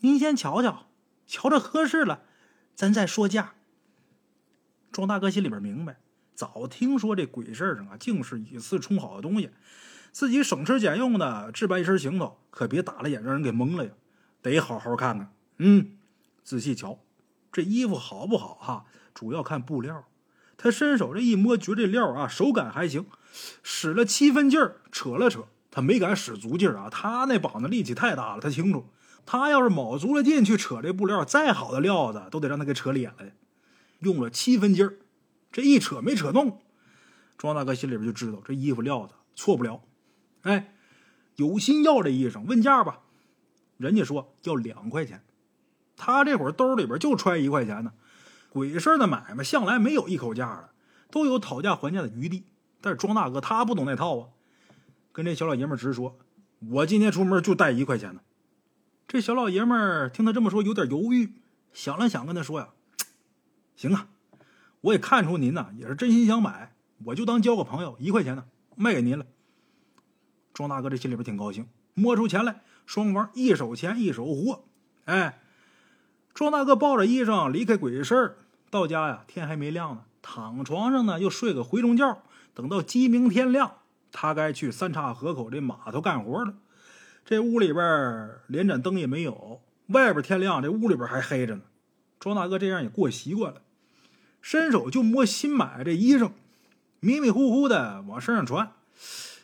[0.00, 0.90] 您先瞧瞧，
[1.26, 2.24] 瞧着合适了，
[2.74, 3.54] 咱再说价。
[4.90, 6.00] 庄大哥心里边明白，
[6.34, 9.50] 早听说这鬼市上啊，竟是以次充好的东西，
[10.10, 13.92] 自己省吃俭用的置办一身行头，可别打了眼让人给蒙了呀，
[14.42, 15.32] 得好好看看。
[15.58, 15.96] 嗯，
[16.42, 16.98] 仔细瞧，
[17.52, 18.84] 这衣服好不好哈？
[19.14, 20.04] 主要看布料。
[20.62, 23.04] 他伸手这一摸，觉这料啊，手感还行，
[23.64, 28.86] 使了七分劲儿，扯了扯，他没敢使足劲儿啊，他那膀子力气太大了，他清楚，
[29.26, 33.16] 他要是卯足了劲去扯这布料，再好的料子都得让他给扯裂了。
[33.98, 34.98] 用了七分劲儿，
[35.50, 36.60] 这一扯没扯动，
[37.36, 39.82] 庄大哥心里边就知道这衣服料子错不了。
[40.42, 40.76] 哎，
[41.34, 43.00] 有心要这衣裳，问价吧。
[43.78, 45.24] 人家说要两块钱，
[45.96, 47.92] 他这会儿兜里边就揣一块钱呢。
[48.52, 50.68] 鬼市的买卖向来没有一口价的，
[51.10, 52.44] 都有讨价还价的余地。
[52.82, 54.28] 但是庄大哥他不懂那套啊，
[55.10, 56.18] 跟这小老爷们直说
[56.70, 58.20] ：“我今天出门就带一块钱呢。”
[59.08, 61.32] 这小老爷们听他这么说，有点犹豫，
[61.72, 62.68] 想了想，跟他说呀。
[63.74, 64.08] 行啊，
[64.82, 66.74] 我也看出您呐也是真心想买，
[67.06, 68.44] 我就当交个朋友，一块钱呢
[68.76, 69.24] 卖给您了。
[70.52, 74.64] 庄大哥这心里边挺高兴，摸出钱来，双方一手钱一手货。
[75.06, 75.40] 哎，
[76.34, 78.36] 庄大哥抱着衣裳离开鬼市，
[78.72, 82.22] 到家呀天还没亮呢，躺床上呢又睡个回笼觉。
[82.54, 83.80] 等到鸡鸣天亮，
[84.10, 86.54] 他该去三岔河口这码头干活了。
[87.22, 91.60] 这屋里边连盏灯也没有，外边天亮，这屋里边还黑着呢。
[92.18, 93.60] 庄大哥这样也过习惯了，
[94.40, 96.30] 伸手就摸新买这衣裳，
[97.00, 98.72] 迷迷糊糊的往身上穿。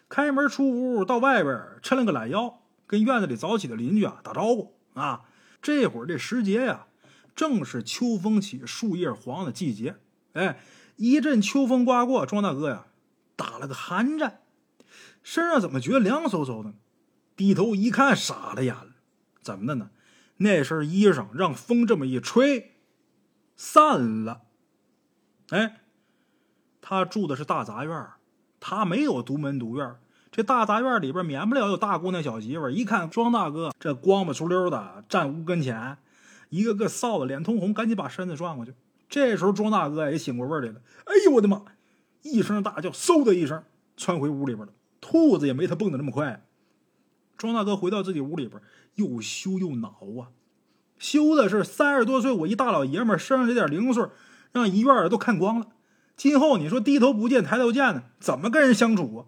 [0.08, 5.24] 开门出屋，到外边抻了个懒腰，跟院子里早起的邻居啊打招呼啊。
[5.60, 6.86] 这会儿这时节呀，
[7.38, 9.94] 正是秋风起、树叶黄的季节。
[10.32, 10.58] 哎，
[10.96, 12.86] 一阵秋风刮过，庄大哥呀
[13.36, 14.40] 打了个寒战，
[15.22, 16.74] 身上怎么觉得凉飕飕的？
[17.36, 18.88] 低头一看，傻了眼了，
[19.40, 19.90] 怎么的呢？
[20.38, 22.72] 那身衣裳让风这么一吹，
[23.54, 24.42] 散了。
[25.50, 25.82] 哎，
[26.80, 28.08] 他住的是大杂院
[28.58, 29.94] 他没有独门独院
[30.32, 35.98] 这大杂院里边免不了有大姑娘小媳妇一看庄大哥这光不出溜的站屋跟前，
[36.48, 38.74] 一个个臊的脸通红，赶紧把身子转过去。
[39.08, 41.62] 这时候庄大哥也醒过味儿来了，哎呦我的妈！
[42.22, 43.62] 一声大叫，嗖的一声
[43.96, 44.72] 窜回屋里边了。
[45.00, 46.44] 兔子也没他蹦的那么快。
[47.36, 48.60] 庄大哥回到自己屋里边，
[48.96, 49.88] 又羞又恼
[50.20, 50.34] 啊！
[50.98, 54.04] 羞的是三十多岁我一大老爷们身上这点零碎，
[54.50, 55.68] 让一院的都看光了。
[56.16, 59.26] 今后你说低头不见抬头见呢，怎么跟人相处啊？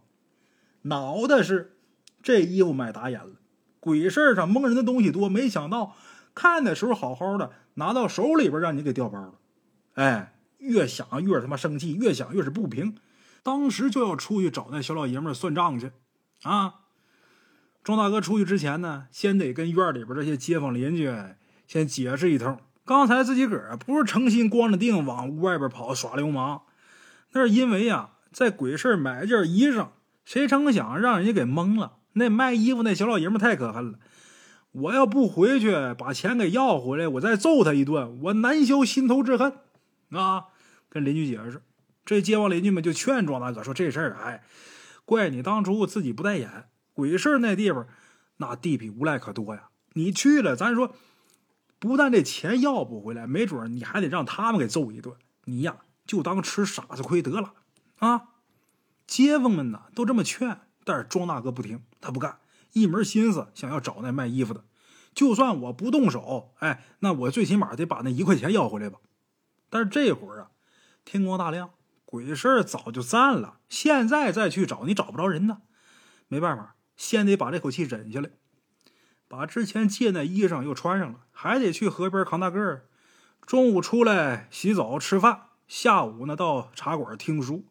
[0.83, 1.77] 恼的是，
[2.21, 3.37] 这衣服买打眼了，
[3.79, 5.95] 鬼事上蒙人的东西多，没想到
[6.35, 9.35] 看的时候好好的，拿到手里边让你给调包了。
[9.95, 12.97] 哎，越想越他妈生气，越想越是不平，
[13.43, 15.93] 当时就要出去找那小老爷们算账去。
[16.43, 16.75] 啊，
[17.83, 21.12] 庄大哥出去之前呢，先得跟院里边这些街坊邻居
[21.66, 26.62] 先解释一通，刚才自己个儿不是诚心光着腚往屋外边跑耍流氓。
[27.33, 29.88] 那是因为呀，在鬼市买件衣裳，
[30.25, 31.99] 谁成想让人家给蒙了。
[32.14, 33.99] 那卖衣服那小老爷们太可恨了，
[34.73, 39.53] 我要不回去把钱给要回来，我再揍他一顿，我难消心头之恨
[40.11, 40.47] 啊！
[40.89, 41.63] 跟邻居解释，
[42.05, 44.45] 这街坊邻居们就劝庄大哥说：“这事儿，哎，
[45.05, 46.69] 怪你当初自己不带眼。
[46.93, 47.87] 鬼市那地方，
[48.39, 49.71] 那地痞无赖可多呀。
[49.93, 50.95] 你去了，咱说，
[51.79, 55.15] 不但这钱要不回来，没准你还得让他们给揍一顿。
[55.45, 57.53] 你呀。”就当吃傻子亏得了，
[58.01, 58.31] 啊！
[59.07, 62.39] 街坊们呢都这么劝，但是庄大哥不听，他不干，
[62.73, 64.65] 一门心思想要找那卖衣服的。
[65.15, 68.99] 就算我不动手，哎，那我最起码得把那一块钱要回来吧。
[69.69, 70.51] 但是这会儿啊，
[71.05, 71.71] 天光大亮，
[72.05, 75.63] 鬼市早就散了，现在再去找你找不着人呢。
[76.29, 78.31] 没办法，先得把这口气忍下来，
[79.27, 82.87] 把之前借那衣裳又穿上了，还得去河边扛大个儿。
[83.45, 85.47] 中午出来洗澡吃饭。
[85.67, 87.65] 下午呢，到茶馆听书。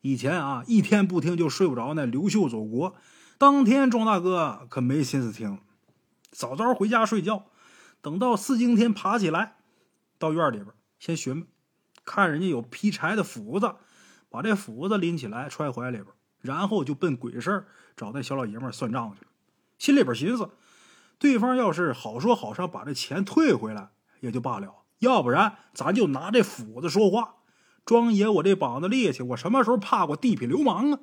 [0.00, 1.94] 以前啊，一天不听就睡不着。
[1.94, 2.94] 那刘秀走国，
[3.38, 5.58] 当天庄大哥可没心思听，
[6.30, 7.46] 早早回家睡觉。
[8.00, 9.56] 等到四更天爬起来，
[10.18, 10.68] 到院里边
[10.98, 11.46] 先寻，
[12.04, 13.74] 看人家有劈柴的斧子，
[14.28, 16.06] 把这斧子拎起来揣怀里边，
[16.40, 17.66] 然后就奔鬼市
[17.96, 19.30] 找那小老爷们算账去了。
[19.78, 20.50] 心里边寻思，
[21.18, 24.84] 对方要是好说好上把这钱退回来也就罢了。
[24.98, 27.36] 要不然，咱就拿这斧子说话。
[27.84, 30.98] 庄爷，我这膀子力气，我什么时候怕过地痞流氓啊？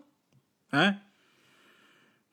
[0.70, 1.11] 哎，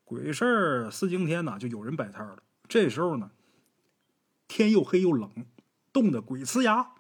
[0.09, 2.39] 鬼事儿四更天呐，就有人摆摊了。
[2.67, 3.31] 这时候呢，
[4.49, 5.45] 天又黑又冷，
[5.93, 6.93] 冻得鬼呲牙，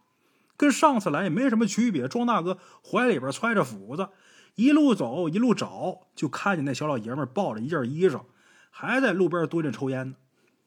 [0.59, 2.07] 跟上次来也没什么区别。
[2.07, 4.11] 庄大哥怀里边揣着斧子，
[4.57, 8.27] 一路走一路找，就看见那小老爷们抱着一件衣裳，
[8.69, 10.17] 还在路边蹲着抽烟呢。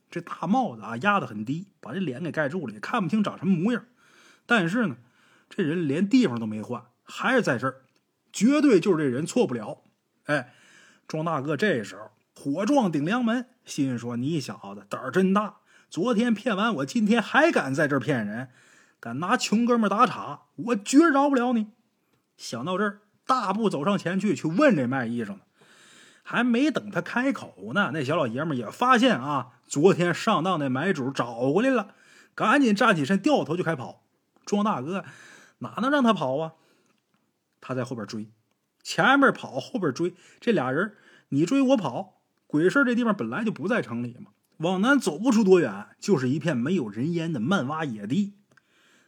[0.10, 3.86] 这大帽子啊压得很低，把这脸给盖住了，也看不清长什么模样。
[4.48, 4.98] 但是呢，
[5.48, 7.84] 这人连地方都没换，还是在这儿，
[8.34, 9.84] 绝对就是这人错不了。
[10.24, 10.56] 哎，
[11.08, 12.10] 庄大哥这时候
[12.42, 15.58] 火撞顶梁门，心说：“你小子胆儿真大！
[15.92, 18.50] 昨天骗完我，今天还敢在这儿骗人，
[19.00, 21.68] 敢拿穷哥们打岔，我绝饶不了你！”
[22.38, 25.42] 想到这儿，大步走上前去，去问这卖衣裳的。
[26.24, 31.94] 还没等他开口呢，那小老爷们也发现啊，昨天上当的买主找过来了，
[32.34, 34.02] 赶紧站起身，掉头就开跑。
[34.46, 35.06] 庄大哥
[35.60, 36.54] 哪能让他跑啊？
[37.60, 38.32] 他在后边追，
[38.82, 40.96] 前面跑，后边追，这俩人
[41.30, 42.21] 你追我跑。
[42.52, 48.34] 鬼市这地方本来就不在城里嘛，往南走不出多远，就是一片没有人烟的漫洼野地。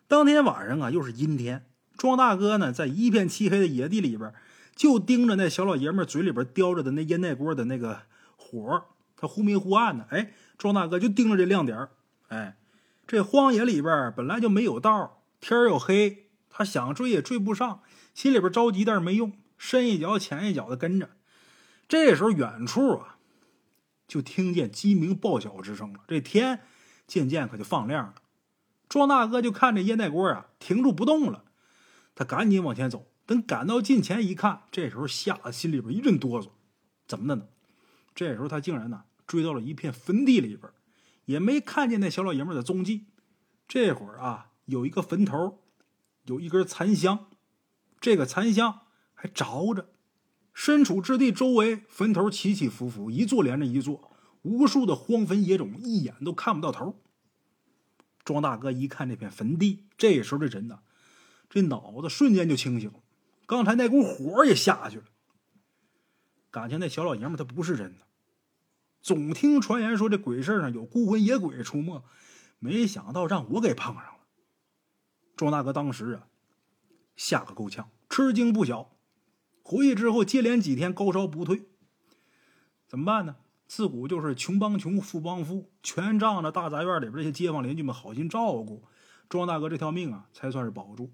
[0.07, 1.65] 当天晚上啊，又是阴天，
[1.97, 4.33] 庄大哥呢，在一片漆黑的野地里边。
[4.75, 8.03] 就盯着那小老爷们嘴里边叼着的那烟袋锅的那个
[8.35, 10.07] 火，他忽明忽暗的。
[10.09, 11.89] 哎，庄大哥就盯着这亮点
[12.29, 12.57] 哎，
[13.05, 17.81] 这荒野里边本来就没有道，天又黑，他想追也追不上，
[18.15, 21.09] 心里边着急，但是没用，深一脚浅一脚的跟着。
[21.87, 23.12] 这时候远处啊，
[24.07, 26.01] 就听见鸡鸣报晓之声了。
[26.07, 26.61] 这天
[27.07, 28.15] 渐渐可就放亮了。
[28.89, 31.45] 庄大哥就看这烟袋锅啊停住不动了，
[32.13, 33.07] 他赶紧往前走。
[33.25, 36.49] 等赶到近前一看，这时候吓得心里边一阵哆嗦，
[37.07, 37.47] 怎么的呢？
[38.13, 40.71] 这时候他竟然呢追到了一片坟地里边，
[41.25, 43.05] 也没看见那小老爷们的踪迹。
[43.67, 45.63] 这会儿啊，有一个坟头，
[46.25, 47.27] 有一根残香，
[48.01, 48.81] 这个残香
[49.13, 49.89] 还着着。
[50.53, 57.01] 身处之地周围坟头起起伏伏，一座连着一座，无数的荒坟野种，一眼都看不到头。
[58.23, 60.79] 庄大哥一看这片坟地，这时候这人呢，
[61.49, 62.99] 这脑子瞬间就清醒了，
[63.45, 65.05] 刚才那股火也下去了。
[66.51, 68.03] 感情那小老爷们他不是人呢，
[69.01, 72.03] 总听传言说这鬼市上有孤魂野鬼出没，
[72.59, 74.19] 没想到让我给碰上了。
[75.35, 76.27] 庄大哥当时啊，
[77.15, 78.91] 吓个够呛，吃惊不小。
[79.63, 81.63] 回去之后，接连几天高烧不退，
[82.85, 83.37] 怎么办呢？
[83.65, 88.83] 自古就是穷帮穷，富帮富，全仗着大杂院里边这些街坊邻居们好心照顾，
[89.29, 91.11] 庄大哥这条命啊才算是保住。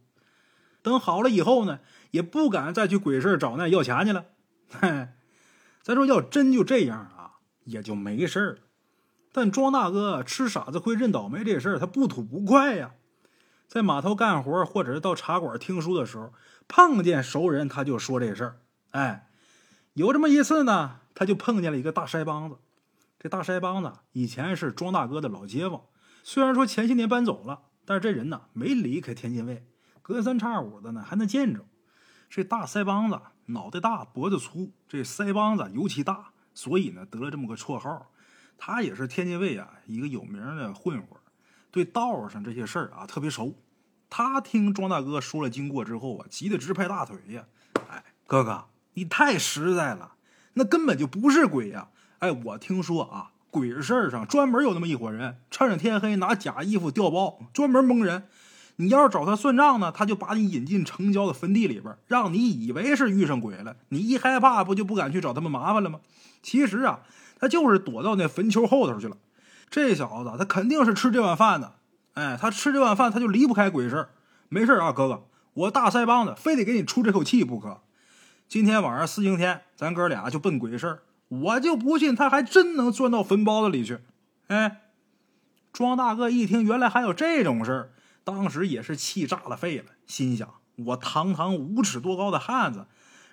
[0.81, 1.79] 等好了以后呢，
[2.11, 4.25] 也不敢再去鬼市找那要钱去了。
[4.69, 5.09] 嘿，
[5.81, 8.59] 咱说要真就这样啊，也就没事儿。
[9.31, 12.95] 但庄大哥吃傻子亏认倒霉这事儿，他不吐不快呀。
[13.67, 16.33] 在码头干活，或者是到茶馆听书的时候，
[16.69, 18.61] 碰见熟人，他就说这事儿。
[18.91, 19.27] 哎，
[19.93, 22.59] 有这么一次呢，他就碰见了一个大腮帮子。
[23.19, 25.81] 这大腮帮子以前是庄大哥的老街坊，
[26.23, 29.67] 虽然说前些年搬走了，但是这人呢没离开天津卫，
[30.01, 31.65] 隔三差五的呢还能见着。
[32.29, 38.11] 这大腮帮子脑袋大，脖子粗，这腮帮子尤其大，所以呢得了这么个绰号。
[38.59, 41.19] 他也是天津卫啊一个有名的混混。
[41.71, 43.55] 对道上这些事儿啊特别熟，
[44.09, 47.43] 他听庄大哥说了经过之后啊，急得直拍大腿呀！
[47.89, 50.13] 哎，哥哥，你太实在了，
[50.53, 51.89] 那根本就不是鬼呀！
[52.19, 58.23] 哎，我听说啊，鬼事儿上专门有那么一伙人，趁着天黑拿假衣服调包，专门蒙人。
[58.77, 63.75] 你要是找他算账呢，他就把你引进城郊的坟地里边，让你以为是遇上鬼了。
[63.89, 65.99] 你一害怕，不就不敢去找他们麻烦了吗？
[66.41, 67.01] 其实啊，
[67.37, 69.17] 他就是躲到那坟丘后头去了。
[69.69, 71.73] 这小子他肯定是吃这碗饭的，
[72.13, 74.09] 哎，他吃这碗饭他就离不开鬼事
[74.49, 77.81] 没事啊，哥哥，我大腮帮子非得给你出这口气不可。
[78.47, 83.99] 今天晚上四更天，咱哥俩就奔鬼市我就不信他还真能钻到坟包子里去。
[84.47, 84.81] 哎，
[85.71, 87.91] 庄大哥一听原来还有这种事儿，
[88.23, 92.87] 当时也是气炸了肺了，心想：我堂堂五尺多高的汉子，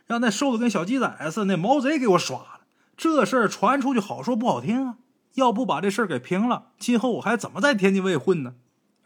[0.07, 2.61] 让那瘦的跟小鸡仔似的那毛贼给我耍了，
[2.97, 4.97] 这事儿传出去好说不好听啊。
[5.35, 8.55] 要不把这事儿给平了，今后我还怎么在天津卫混呢？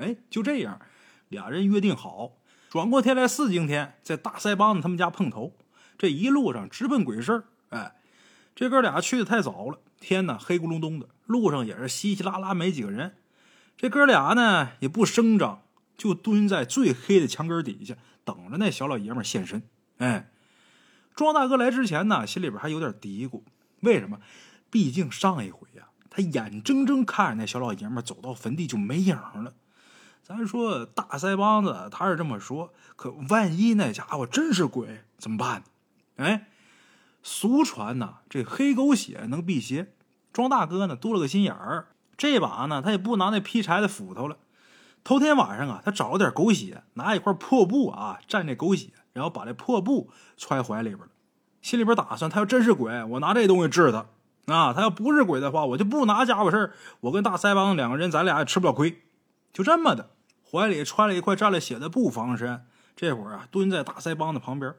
[0.01, 0.81] 哎，就这样，
[1.29, 2.33] 俩人约定好，
[2.71, 5.55] 转过天来四更天，在大腮帮子他们家碰头。
[5.99, 7.95] 这一路上直奔鬼市哎，
[8.55, 13.17] 这哥俩去的太早了，天呐黑咕隆咚的，路上也是稀稀拉拉没几个人。
[13.77, 15.63] 这哥俩呢也不声张，
[15.99, 19.63] 就蹲在最黑的墙根底下，等着那小老爷们现身。
[19.99, 20.31] 哎，
[21.15, 23.43] 庄大哥来之前呢，心里边还有点嘀咕，
[23.81, 24.19] 为什么？
[24.71, 25.89] 毕竟上一回呀。
[26.13, 29.55] 他眼睁睁看着那小老爷们走到坟地就没影了。
[30.31, 35.65] 咱说大腮帮子他是这么说，可万一那家伙真是鬼怎么办？
[36.19, 36.47] 哎，
[37.21, 39.93] 俗传呐，这黑狗血能辟邪。
[40.33, 44.37] 庄大哥呢多了个心眼儿，这把呢他也不拿那劈柴的斧头了。
[45.03, 51.09] 头天晚上啊，他找了点狗血，拿一块破布啊蘸这狗血，然后把这破布揣怀里边了。
[51.61, 54.07] 心里边打算，他要真是鬼，我拿这东西治他。
[54.47, 56.73] 啊，他要不是鬼的话，我就不拿家伙事儿。
[57.01, 59.03] 我跟大腮帮子两个人，咱俩也吃不了亏。
[59.53, 60.11] 就这么的，
[60.51, 62.65] 怀里揣了一块沾了血的布防身。
[62.97, 64.75] 这会儿啊，蹲在大腮帮子旁边，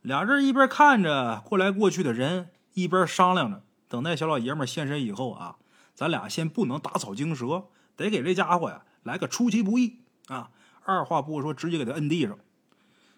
[0.00, 5.56] 俩人一边看着过来过去的人，一边商量着，等那小老爷们现身以后啊，
[5.94, 7.64] 咱俩先不能打草惊蛇，
[7.96, 10.50] 得给这家伙呀来个出其不意啊。
[10.84, 12.38] 二话不说，直接给他摁地上。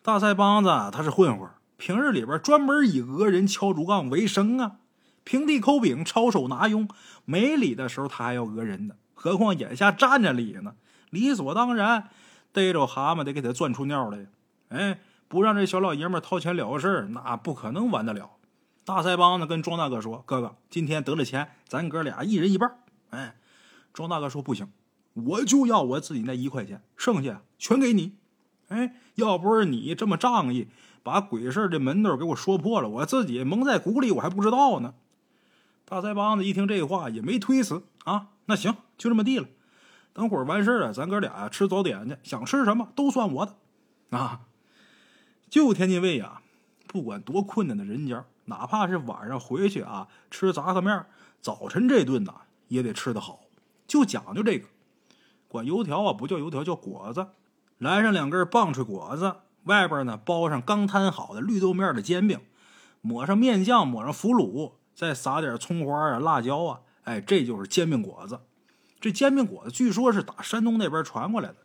[0.03, 4.77] 大腮帮子他是混混，平日里边专门以讹人、敲竹杠为生啊。
[5.23, 6.89] 平地抠饼，抄手拿佣，
[7.25, 10.75] 没理的时候他还要讹人呢，何况眼下占着理呢？
[11.15, 12.11] 理所当然，
[12.53, 14.27] 逮着蛤蟆得给他钻出尿来。
[14.69, 18.33] 哎，不让这小老爷们掏钱了事那不可能完得了。
[18.85, 22.71] 大腮帮子跟庄大哥说：“哥哥，今天得了钱，咱哥俩一人一半。”
[23.09, 23.37] 哎，
[23.95, 24.71] 庄大哥说：“不行，
[25.15, 28.17] 我就要我自己那一块钱，剩下全给你。”
[28.69, 30.69] 哎，要不是你这么仗义，
[31.03, 34.95] 把鬼事的门道给我说破了，我自己蒙在鼓里，我还不知道呢。
[35.87, 39.47] 大腮帮子一听这话也没推辞啊，那行就这么地了。
[40.15, 44.41] 等会儿完事儿了，咱哥俩呀吃早点去，想吃什么都算我的啊。
[45.51, 46.41] 就天津卫呀，
[46.87, 51.05] 不管多困难的人家，哪怕是晚上回去啊吃杂合面，
[51.41, 52.33] 早晨这顿呐
[52.69, 53.41] 也得吃得好，
[53.87, 54.69] 就讲究这个。
[55.49, 57.27] 管油条啊不叫油条，叫果子，
[57.79, 62.41] 来上两根棒槌果子，外边呢包上刚摊好的绿豆面的煎饼，
[63.01, 64.75] 抹上面酱，抹上腐乳。
[64.95, 68.39] 再撒点葱花啊、辣椒啊，哎，这就是煎饼果子。
[69.05, 71.57] 这煎饼果子据说是打山东那边传过来的，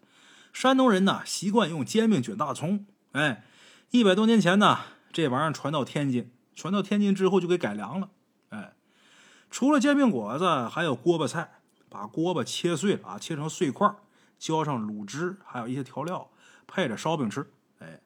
[0.52, 3.46] 山东人呢习惯用煎饼卷大葱，哎，
[3.92, 4.80] 一百多年前呢，
[5.14, 8.10] 这玩意儿传到天津，传到天津之后就给改良了，
[8.50, 8.74] 哎，
[9.50, 13.90] 除了煎饼果子，还有锅巴菜，把锅巴切碎了啊，切成碎块，
[14.38, 16.30] 浇上卤汁，还有一些调料，
[16.68, 18.02] 配着烧饼吃，哎，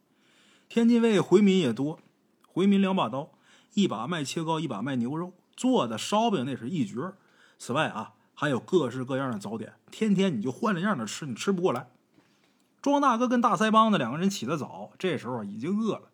[0.69, 1.99] 天津卫回民也多，
[2.45, 3.31] 回民两把刀，
[3.73, 7.13] 一把卖切糕，一把卖牛肉，做的烧饼那是一绝。
[7.57, 8.13] 此外啊。
[8.33, 11.87] 还有各式各样的早点，天天你就换着样的吃，你吃不过来。
[12.81, 16.09] 庄大哥跟大腮帮子两个人起得早，这时候已经饿了，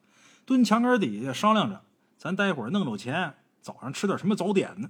[0.45, 1.81] 蹲墙根底下商量着，
[2.17, 4.89] 咱待会儿弄着钱，早上吃点什么早点呢？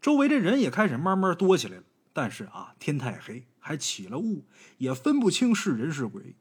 [0.00, 4.44] 周围这人也开始慢慢多起来了，但是啊，天太黑，还起了雾，
[4.78, 6.36] 也分不清是人是鬼。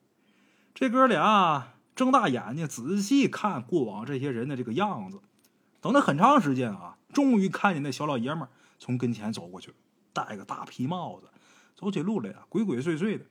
[0.76, 5.20] 这哥俩睁大眼睛仔细看过往这些人的这个样子，
[5.82, 8.48] 等了很长时间啊，终于看见那小老爷们。
[8.80, 9.76] 从跟前走过去了，
[10.14, 11.28] 戴个大皮帽子，
[11.76, 13.26] 走起路来呀鬼鬼祟祟的。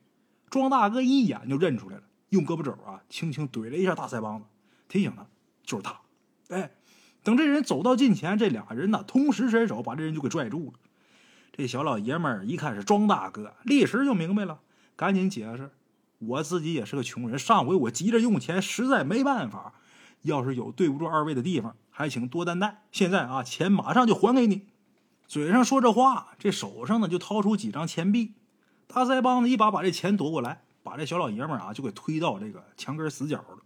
[0.51, 4.47] 庄大哥一眼就认出来了，用胳膊肘啊轻轻怼了一下大腮帮子，
[4.87, 5.27] 提醒他
[5.65, 6.01] 就是他。
[6.49, 6.71] 哎，
[7.23, 10.79] 等这人走到近前，这俩人呢同时伸手把这人就给拽住了。
[11.53, 14.61] 这小老爷们儿一看是庄大哥，立时就明白了，
[14.97, 15.73] 赶紧解释
[16.21, 19.75] ：“我自己也是个穷人，上回我急着用钱，实在没办法。
[20.23, 22.85] 要是有对不住二位的地方，还请多担待。
[22.93, 24.69] 现在啊，钱马上就还给你。”
[25.29, 28.33] 嘴上说着话，这手上呢就掏出几张钱币。
[28.87, 33.59] 大腮帮子一把把这钱夺过来，把这小老爷们啊就给推到这个墙根死角了。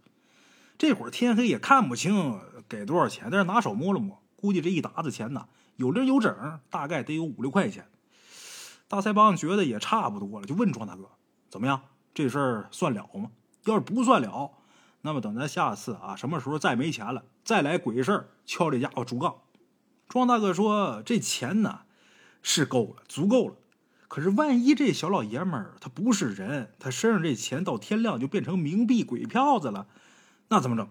[0.77, 2.37] 这会儿天黑也看不清
[2.67, 5.47] 给多少钱，但是拿手摸了摸，估计这一沓子钱呢
[5.77, 7.87] 有零有整，大概得有五六块钱。
[8.89, 11.09] 大腮帮子觉得也差不多了，就问庄大哥
[11.49, 11.81] ：“怎么样？
[12.13, 13.31] 这事儿算了吗？
[13.63, 14.51] 要是不算了，
[14.99, 19.33] 那么等咱下次啊，什么时候再没钱了，再来鬼事儿，敲这家伙竹杠。”
[20.13, 21.79] 庄大哥说：“这钱呢，
[22.43, 23.55] 是够了，足够了。
[24.07, 29.87] 可是万一这小老爷们儿他不是人，他身上这钱到天亮就变成冥币鬼票子了，
[30.49, 30.87] 那怎么整？”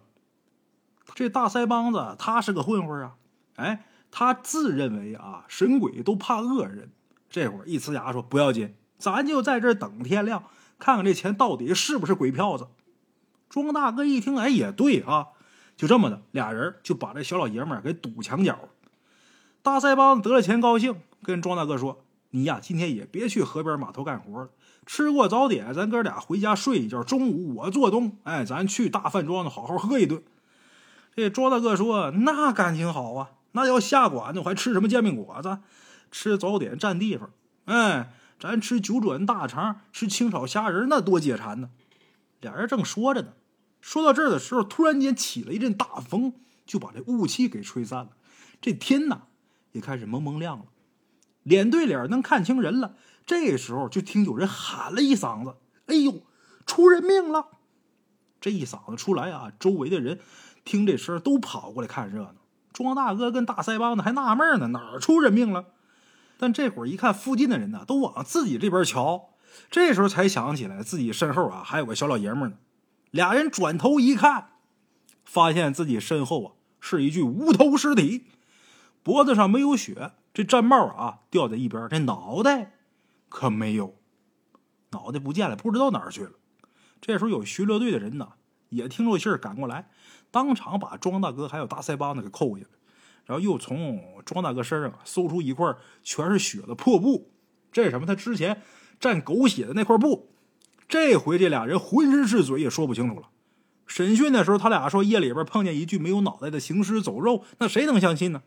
[1.15, 3.15] 这大腮帮子他是个混混啊！
[3.55, 6.91] 哎，他自认为啊，神鬼都怕恶人。
[7.31, 10.47] 这会儿一呲牙说：“不要紧，咱就在这等天亮，
[10.81, 12.67] 看看这钱到底是不是鬼票子。”
[13.49, 15.29] 庄大哥一听，哎，也对啊，
[15.77, 18.69] 就这么的，俩人就把这小老爷们儿给堵墙角了。
[19.63, 24.51] 大腮帮子得了钱高兴，跟庄大哥说：“你呀，今天也别去河边码头干活了。
[24.85, 27.05] 吃过早点，咱哥俩回家睡一觉。
[27.05, 30.21] 中午我做东，哎，咱去大饭庄子好好喝一顿。”
[31.15, 35.59] 这庄大哥说：“那感情好啊，那要下馆子我还吃什么煎饼果子？
[36.11, 37.31] 吃早点占地方。
[37.67, 41.71] 哎，咱吃九转大肠，吃清炒虾仁，那多解馋呢。”
[42.41, 43.29] 俩人正说着呢，
[43.81, 46.33] 说到这儿的时候，突然间起了一阵大风，
[46.67, 48.09] 就把这雾气给吹散了。
[48.61, 49.23] 这天呐！
[49.73, 50.67] 也开始蒙蒙亮了，
[51.43, 52.95] 脸对脸能看清人了。
[53.27, 55.57] 这时候就听有人喊了一嗓子
[55.87, 56.23] ：“哎呦，
[56.67, 57.47] 出人命了！”
[58.41, 60.19] 这一嗓子出来啊，周围的人
[60.65, 62.35] 听这声都跑过来看热闹。
[62.73, 65.67] 庄大哥跟大腮帮子还纳闷呢，哪儿出人命了？
[66.39, 69.31] 但这会儿一看，附近的人呢都往自己这边瞧，
[69.71, 72.57] 这时候才想起来自己身后啊还有个小老爷们呢。
[73.11, 74.49] 俩人转头一看，
[75.25, 78.25] 发现自己身后啊是一具无头尸体。
[79.03, 82.75] 脖子上没有血，这毡帽啊掉在一边，这脑袋
[83.29, 83.97] 可没有，
[84.91, 86.33] 脑袋不见了，不知道哪儿去了。
[87.01, 88.29] 这时候有巡逻队的人呢，
[88.69, 89.91] 也听着信儿赶过来，
[90.31, 92.71] 当场把庄大哥还有大腮帮子给扣下来，
[93.27, 97.33] 然后又从庄大哥身上搜出一块全是血的破布，
[97.73, 98.07] 这是什么？
[98.07, 98.63] 他之前
[99.01, 100.29] 蘸狗血的那块布。
[100.89, 103.31] 这回这俩人浑身是嘴，也说不清楚了。
[103.87, 108.43] 审讯的时候，他俩说夜里边碰见一具没有脑袋的行尸走肉，那谁能相信呢？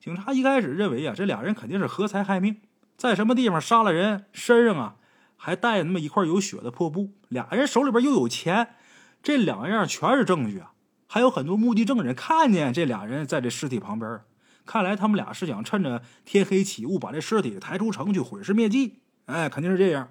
[0.00, 2.60] 警察一开始认为啊，这俩人肯定是合财害命，
[2.96, 4.96] 在什么地方杀了人，身上啊
[5.36, 8.76] 还带着那么一块有血的破布，俩人手里边又有钱，
[9.22, 10.72] 这两样全是证据啊！
[11.08, 14.20] 还有很多目击证人看见这俩人在这尸体旁边，
[14.64, 19.00] 看来他们俩是想趁着天黑起雾把这尸体抬出城去毁尸灭迹。
[19.26, 20.08] 哎，肯定是这样。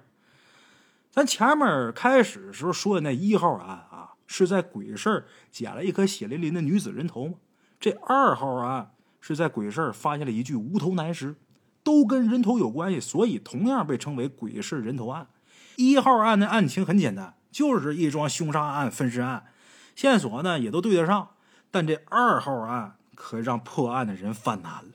[1.10, 7.34] 咱前面开始时候说的那一号案啊，是在鬼市捡了一颗血淋淋的女子人头吗？
[7.80, 8.90] 这二号案。
[9.26, 11.34] 是在鬼市发现了一具无头男尸，
[11.82, 15.26] 都跟人头有关系，所以同样被称为鬼市人头案。
[15.74, 19.46] 一号案的案情很简单，就是一桩凶杀案、分尸案，
[19.96, 21.30] 线索呢也都对得上。
[21.72, 24.90] 但这二号案可让破案的人犯难了，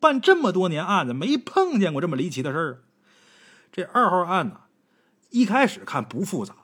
[0.00, 2.82] 办这么多年案子，没碰见过这么离奇的事儿。
[3.70, 4.60] 这二号案呢，
[5.28, 6.54] 一开始看不复杂，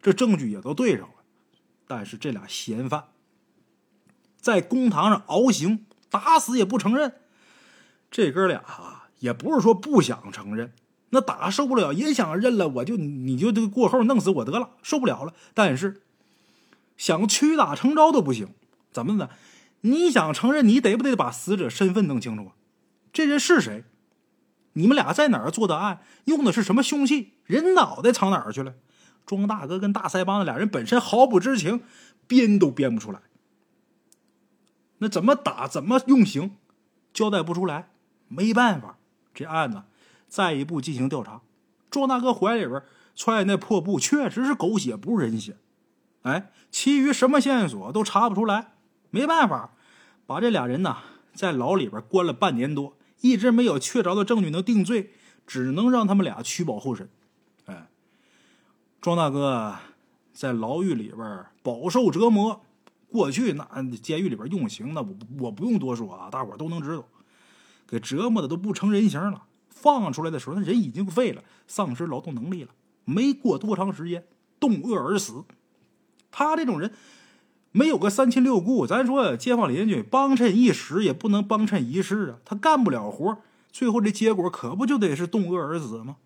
[0.00, 1.14] 这证据也都对上了，
[1.86, 3.04] 但是这俩嫌犯
[4.40, 5.84] 在公堂上熬刑。
[6.10, 7.14] 打死也不承认，
[8.10, 10.72] 这哥俩啊，也不是说不想承认，
[11.10, 15.34] 那打受不了也想认了，我就你就这个过后弄死我得了，受不了了。
[15.54, 16.02] 但是
[16.96, 18.48] 想屈打成招都不行，
[18.92, 19.30] 怎么的？
[19.82, 22.52] 你想承认，你得不得把死者身份弄清楚啊？
[23.12, 23.84] 这人是谁？
[24.72, 26.00] 你们俩在哪儿做的案？
[26.24, 27.34] 用的是什么凶器？
[27.44, 28.74] 人脑袋藏哪儿去了？
[29.26, 31.82] 庄大哥跟大腮帮子俩人本身毫不知情，
[32.26, 33.20] 编都编不出来。
[34.98, 35.66] 那怎么打？
[35.66, 36.56] 怎么用刑？
[37.12, 37.90] 交代不出来，
[38.28, 38.98] 没办法，
[39.34, 39.82] 这案子
[40.28, 41.40] 再一步进行调查。
[41.90, 42.82] 庄大哥怀里边
[43.14, 45.56] 揣那破布，确实是狗血，不是人血。
[46.22, 48.74] 哎，其余什么线索都查不出来。
[49.10, 49.72] 没办法，
[50.26, 50.98] 把这俩人呢
[51.32, 55.12] 在牢里边关了半年多，一直没有确凿的证据能定罪，
[55.46, 57.08] 只能让他们俩取保候审。
[57.64, 57.88] 哎，
[59.00, 59.76] 庄大哥
[60.32, 62.62] 在牢狱里边饱受折磨。
[63.10, 67.04] 过去那监狱里边用刑，那我我不用多说啊，大伙都能知道，
[67.86, 69.44] 给折磨的都不成人形了。
[69.68, 72.70] 放出来的时候，那人已经废了，丧失劳动能力了。
[73.04, 74.24] 没过多长时间，
[74.60, 75.44] 冻饿而死。
[76.30, 76.92] 他这种人。
[77.70, 82.38] 没有个三亲六故，咱说街坊邻居帮衬一时也不能帮衬一世啊！
[82.42, 83.36] 他干不了活，
[83.70, 86.16] 最后这结果可不就得是冻饿而死吗？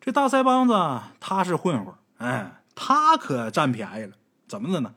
[0.00, 0.74] 这大腮帮子
[1.20, 4.16] 他是混混，哎，他可占便宜了。
[4.48, 4.94] 怎么的呢？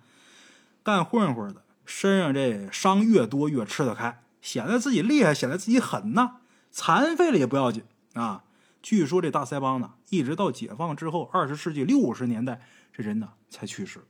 [0.83, 6.37] 干混混的身上这伤越多越吃得开，显得自己厉害，显得自己狠呐。
[6.71, 8.43] 残废了也不要紧啊！
[8.81, 12.61] 据说这大腮帮子一直到解放之后，二十世纪六十年代，
[12.93, 14.05] 这人呢才去世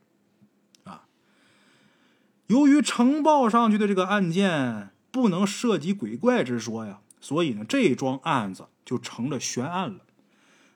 [0.83, 1.05] 啊。
[2.47, 10.01] 由于呈报上去的这个案件不能涉及鬼怪之说呀，所以呢，这桩案子就成了悬案了。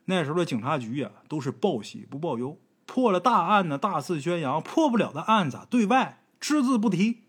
[0.06, 7.24] 那时候的警察局呀，都是报喜不报忧，破了大案呢，大肆宣扬；破不了的案子，对外只字不提。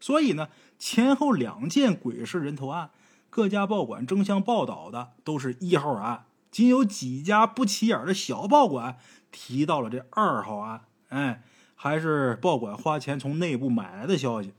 [0.00, 0.48] 所以呢，
[0.78, 2.90] 前后两件鬼市人头案，
[3.30, 8.98] 各家报馆争相报道的都是一号案，仅有几家不起眼的小报馆
[9.30, 10.82] 提到了这二号案。
[11.08, 11.42] 哎。
[11.76, 14.54] 还是报馆花钱从内部买来的消息。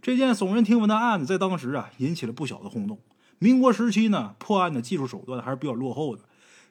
[0.00, 2.98] 这件耸人听闻的案子在当时啊引起了不小的轰动。
[3.38, 6.22] 民国时期呢，破案的技术手段还是比较落后的。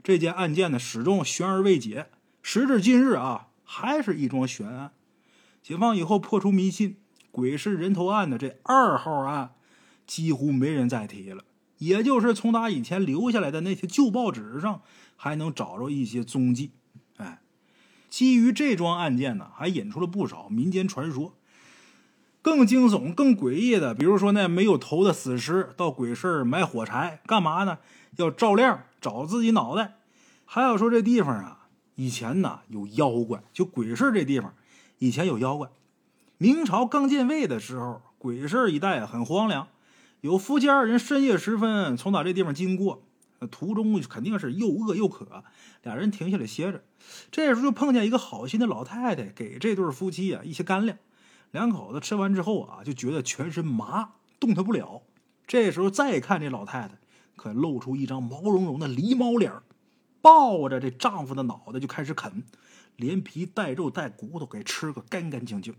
[0.01, 2.07] 这件案件呢始终悬而未解，
[2.41, 4.91] 时至今日啊还是一桩悬案。
[5.61, 6.97] 解放以后破除迷信，
[7.31, 9.51] 鬼市人头案的这二号案
[10.07, 11.43] 几乎没人再提了。
[11.77, 14.81] 也就是从他以前留下来的那些旧报纸上
[15.15, 16.71] 还能找着一些踪迹。
[17.17, 17.39] 哎
[18.09, 21.33] 基于这桩案件呢，还引出了不少民间传说。
[22.41, 27.77] 更惊悚、更诡异的，比如说那没有头的死尸到鬼市买火柴，干嘛呢？
[28.17, 29.99] 要照亮找自己脑袋。
[30.43, 31.61] 还有说这地方啊，
[31.95, 34.53] 以前呢有妖怪，就鬼市这地方
[34.99, 35.69] 以前有妖怪。
[36.37, 39.67] 明朝刚建位的时候，鬼市一带很荒凉，
[40.21, 43.03] 有夫妻二人深夜时分从哪这地方经过。
[43.49, 45.43] 途中肯定是又饿又渴，
[45.81, 46.83] 俩人停下来歇着。
[47.31, 50.95] 这时候就碰见一个好心的老太太，给这对夫妻啊一些干粮。
[51.49, 55.01] 两口子吃完之后啊，就觉得全身麻，动弹不了。
[55.47, 56.99] 这时候再看这老太太，
[57.35, 59.51] 可露出一张毛茸茸的狸猫脸，
[60.22, 62.43] 抱着这丈夫的脑袋就开始啃，
[62.95, 65.76] 连皮带肉带骨头给吃个干干净净。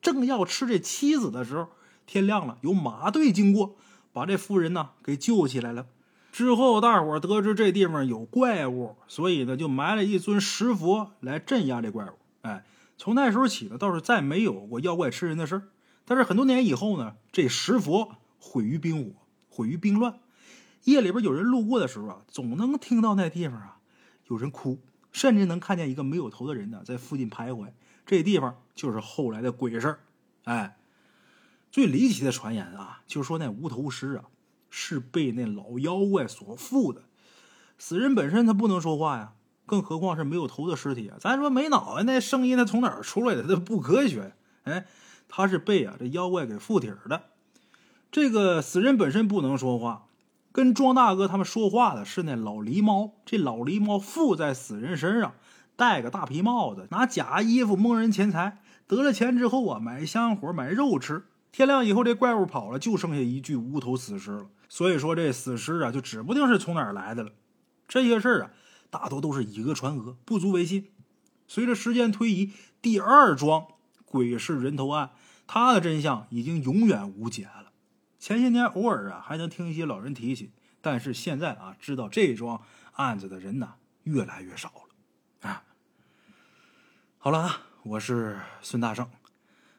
[0.00, 1.68] 正要吃这妻子的时候，
[2.06, 3.76] 天亮了，有马队经过，
[4.12, 5.86] 把这妇人呢给救起来了。
[6.30, 12.12] 之后，大伙得知这地方有怪物，所以呢，就埋了一尊石佛来镇压这怪物。
[12.42, 12.64] 哎，
[12.96, 15.62] 从那时候起呢，倒是再没有过妖怪吃人的事儿。
[16.04, 19.10] 但是很多年以后呢，这石佛毁于兵火，
[19.48, 20.20] 毁于兵乱。
[20.84, 23.77] 夜里边有人路过的时候啊，总能听到那地方啊
[24.28, 24.78] 有人哭，
[25.12, 27.72] 甚至能看见一个没有头的人呢在附近徘徊。
[28.06, 29.98] 这地方就是后来的鬼市。
[30.44, 30.78] 哎，
[31.70, 34.24] 最离奇的传言啊，就是说那无头尸啊。
[34.70, 37.04] 是被那老妖怪所附的，
[37.78, 39.32] 死人本身他不能说话呀，
[39.64, 41.16] 更何况是没有头的尸体啊！
[41.18, 43.44] 咱说没脑袋，那声音他从哪儿出来的？
[43.44, 44.34] 他不科学。
[44.64, 44.86] 哎，
[45.26, 47.30] 他是被啊这妖怪给附体的。
[48.12, 50.07] 这个死人本身不能说话，
[50.58, 53.12] 跟庄大哥他们说话的是那老狸猫。
[53.24, 55.34] 这老狸猫附在死人身上，
[55.76, 58.58] 戴个大皮帽子，拿假衣服蒙人钱财。
[58.88, 61.22] 得了钱之后啊，买香火，买肉吃。
[61.52, 64.46] 天亮以后，这怪物跑了，就剩下一具无头死尸了。
[64.68, 67.30] 所以说，这死尸啊，就指不定是从哪儿来的了。
[67.86, 68.50] 这些事儿啊，
[68.90, 70.88] 大多都是以讹传讹，不足为信。
[71.46, 72.50] 随着时间推移，
[72.82, 73.64] 第二桩
[74.04, 75.10] 鬼市人头案，
[75.46, 77.57] 它的真相已经永远无解了。
[78.18, 80.50] 前些年偶尔啊，还能听一些老人提起，
[80.80, 82.62] 但是现在啊，知道这桩
[82.92, 85.48] 案子的人呢，越来越少了。
[85.48, 85.64] 啊，
[87.18, 89.08] 好了啊，我是孙大圣。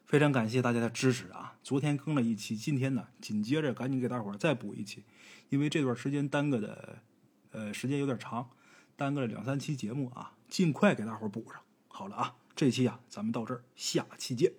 [0.06, 1.56] 非常感谢大家的支持啊！
[1.62, 5.04] 昨天更了一期，今天呢紧接着赶紧给大伙儿再补一期，
[5.50, 6.98] 因为这段时间耽搁的
[7.52, 8.50] 呃，时间有点长，
[8.96, 11.62] 耽搁了两三期节目啊，尽快给大伙补上。
[11.88, 14.52] 好了啊，这期啊，咱们到这儿，下期见。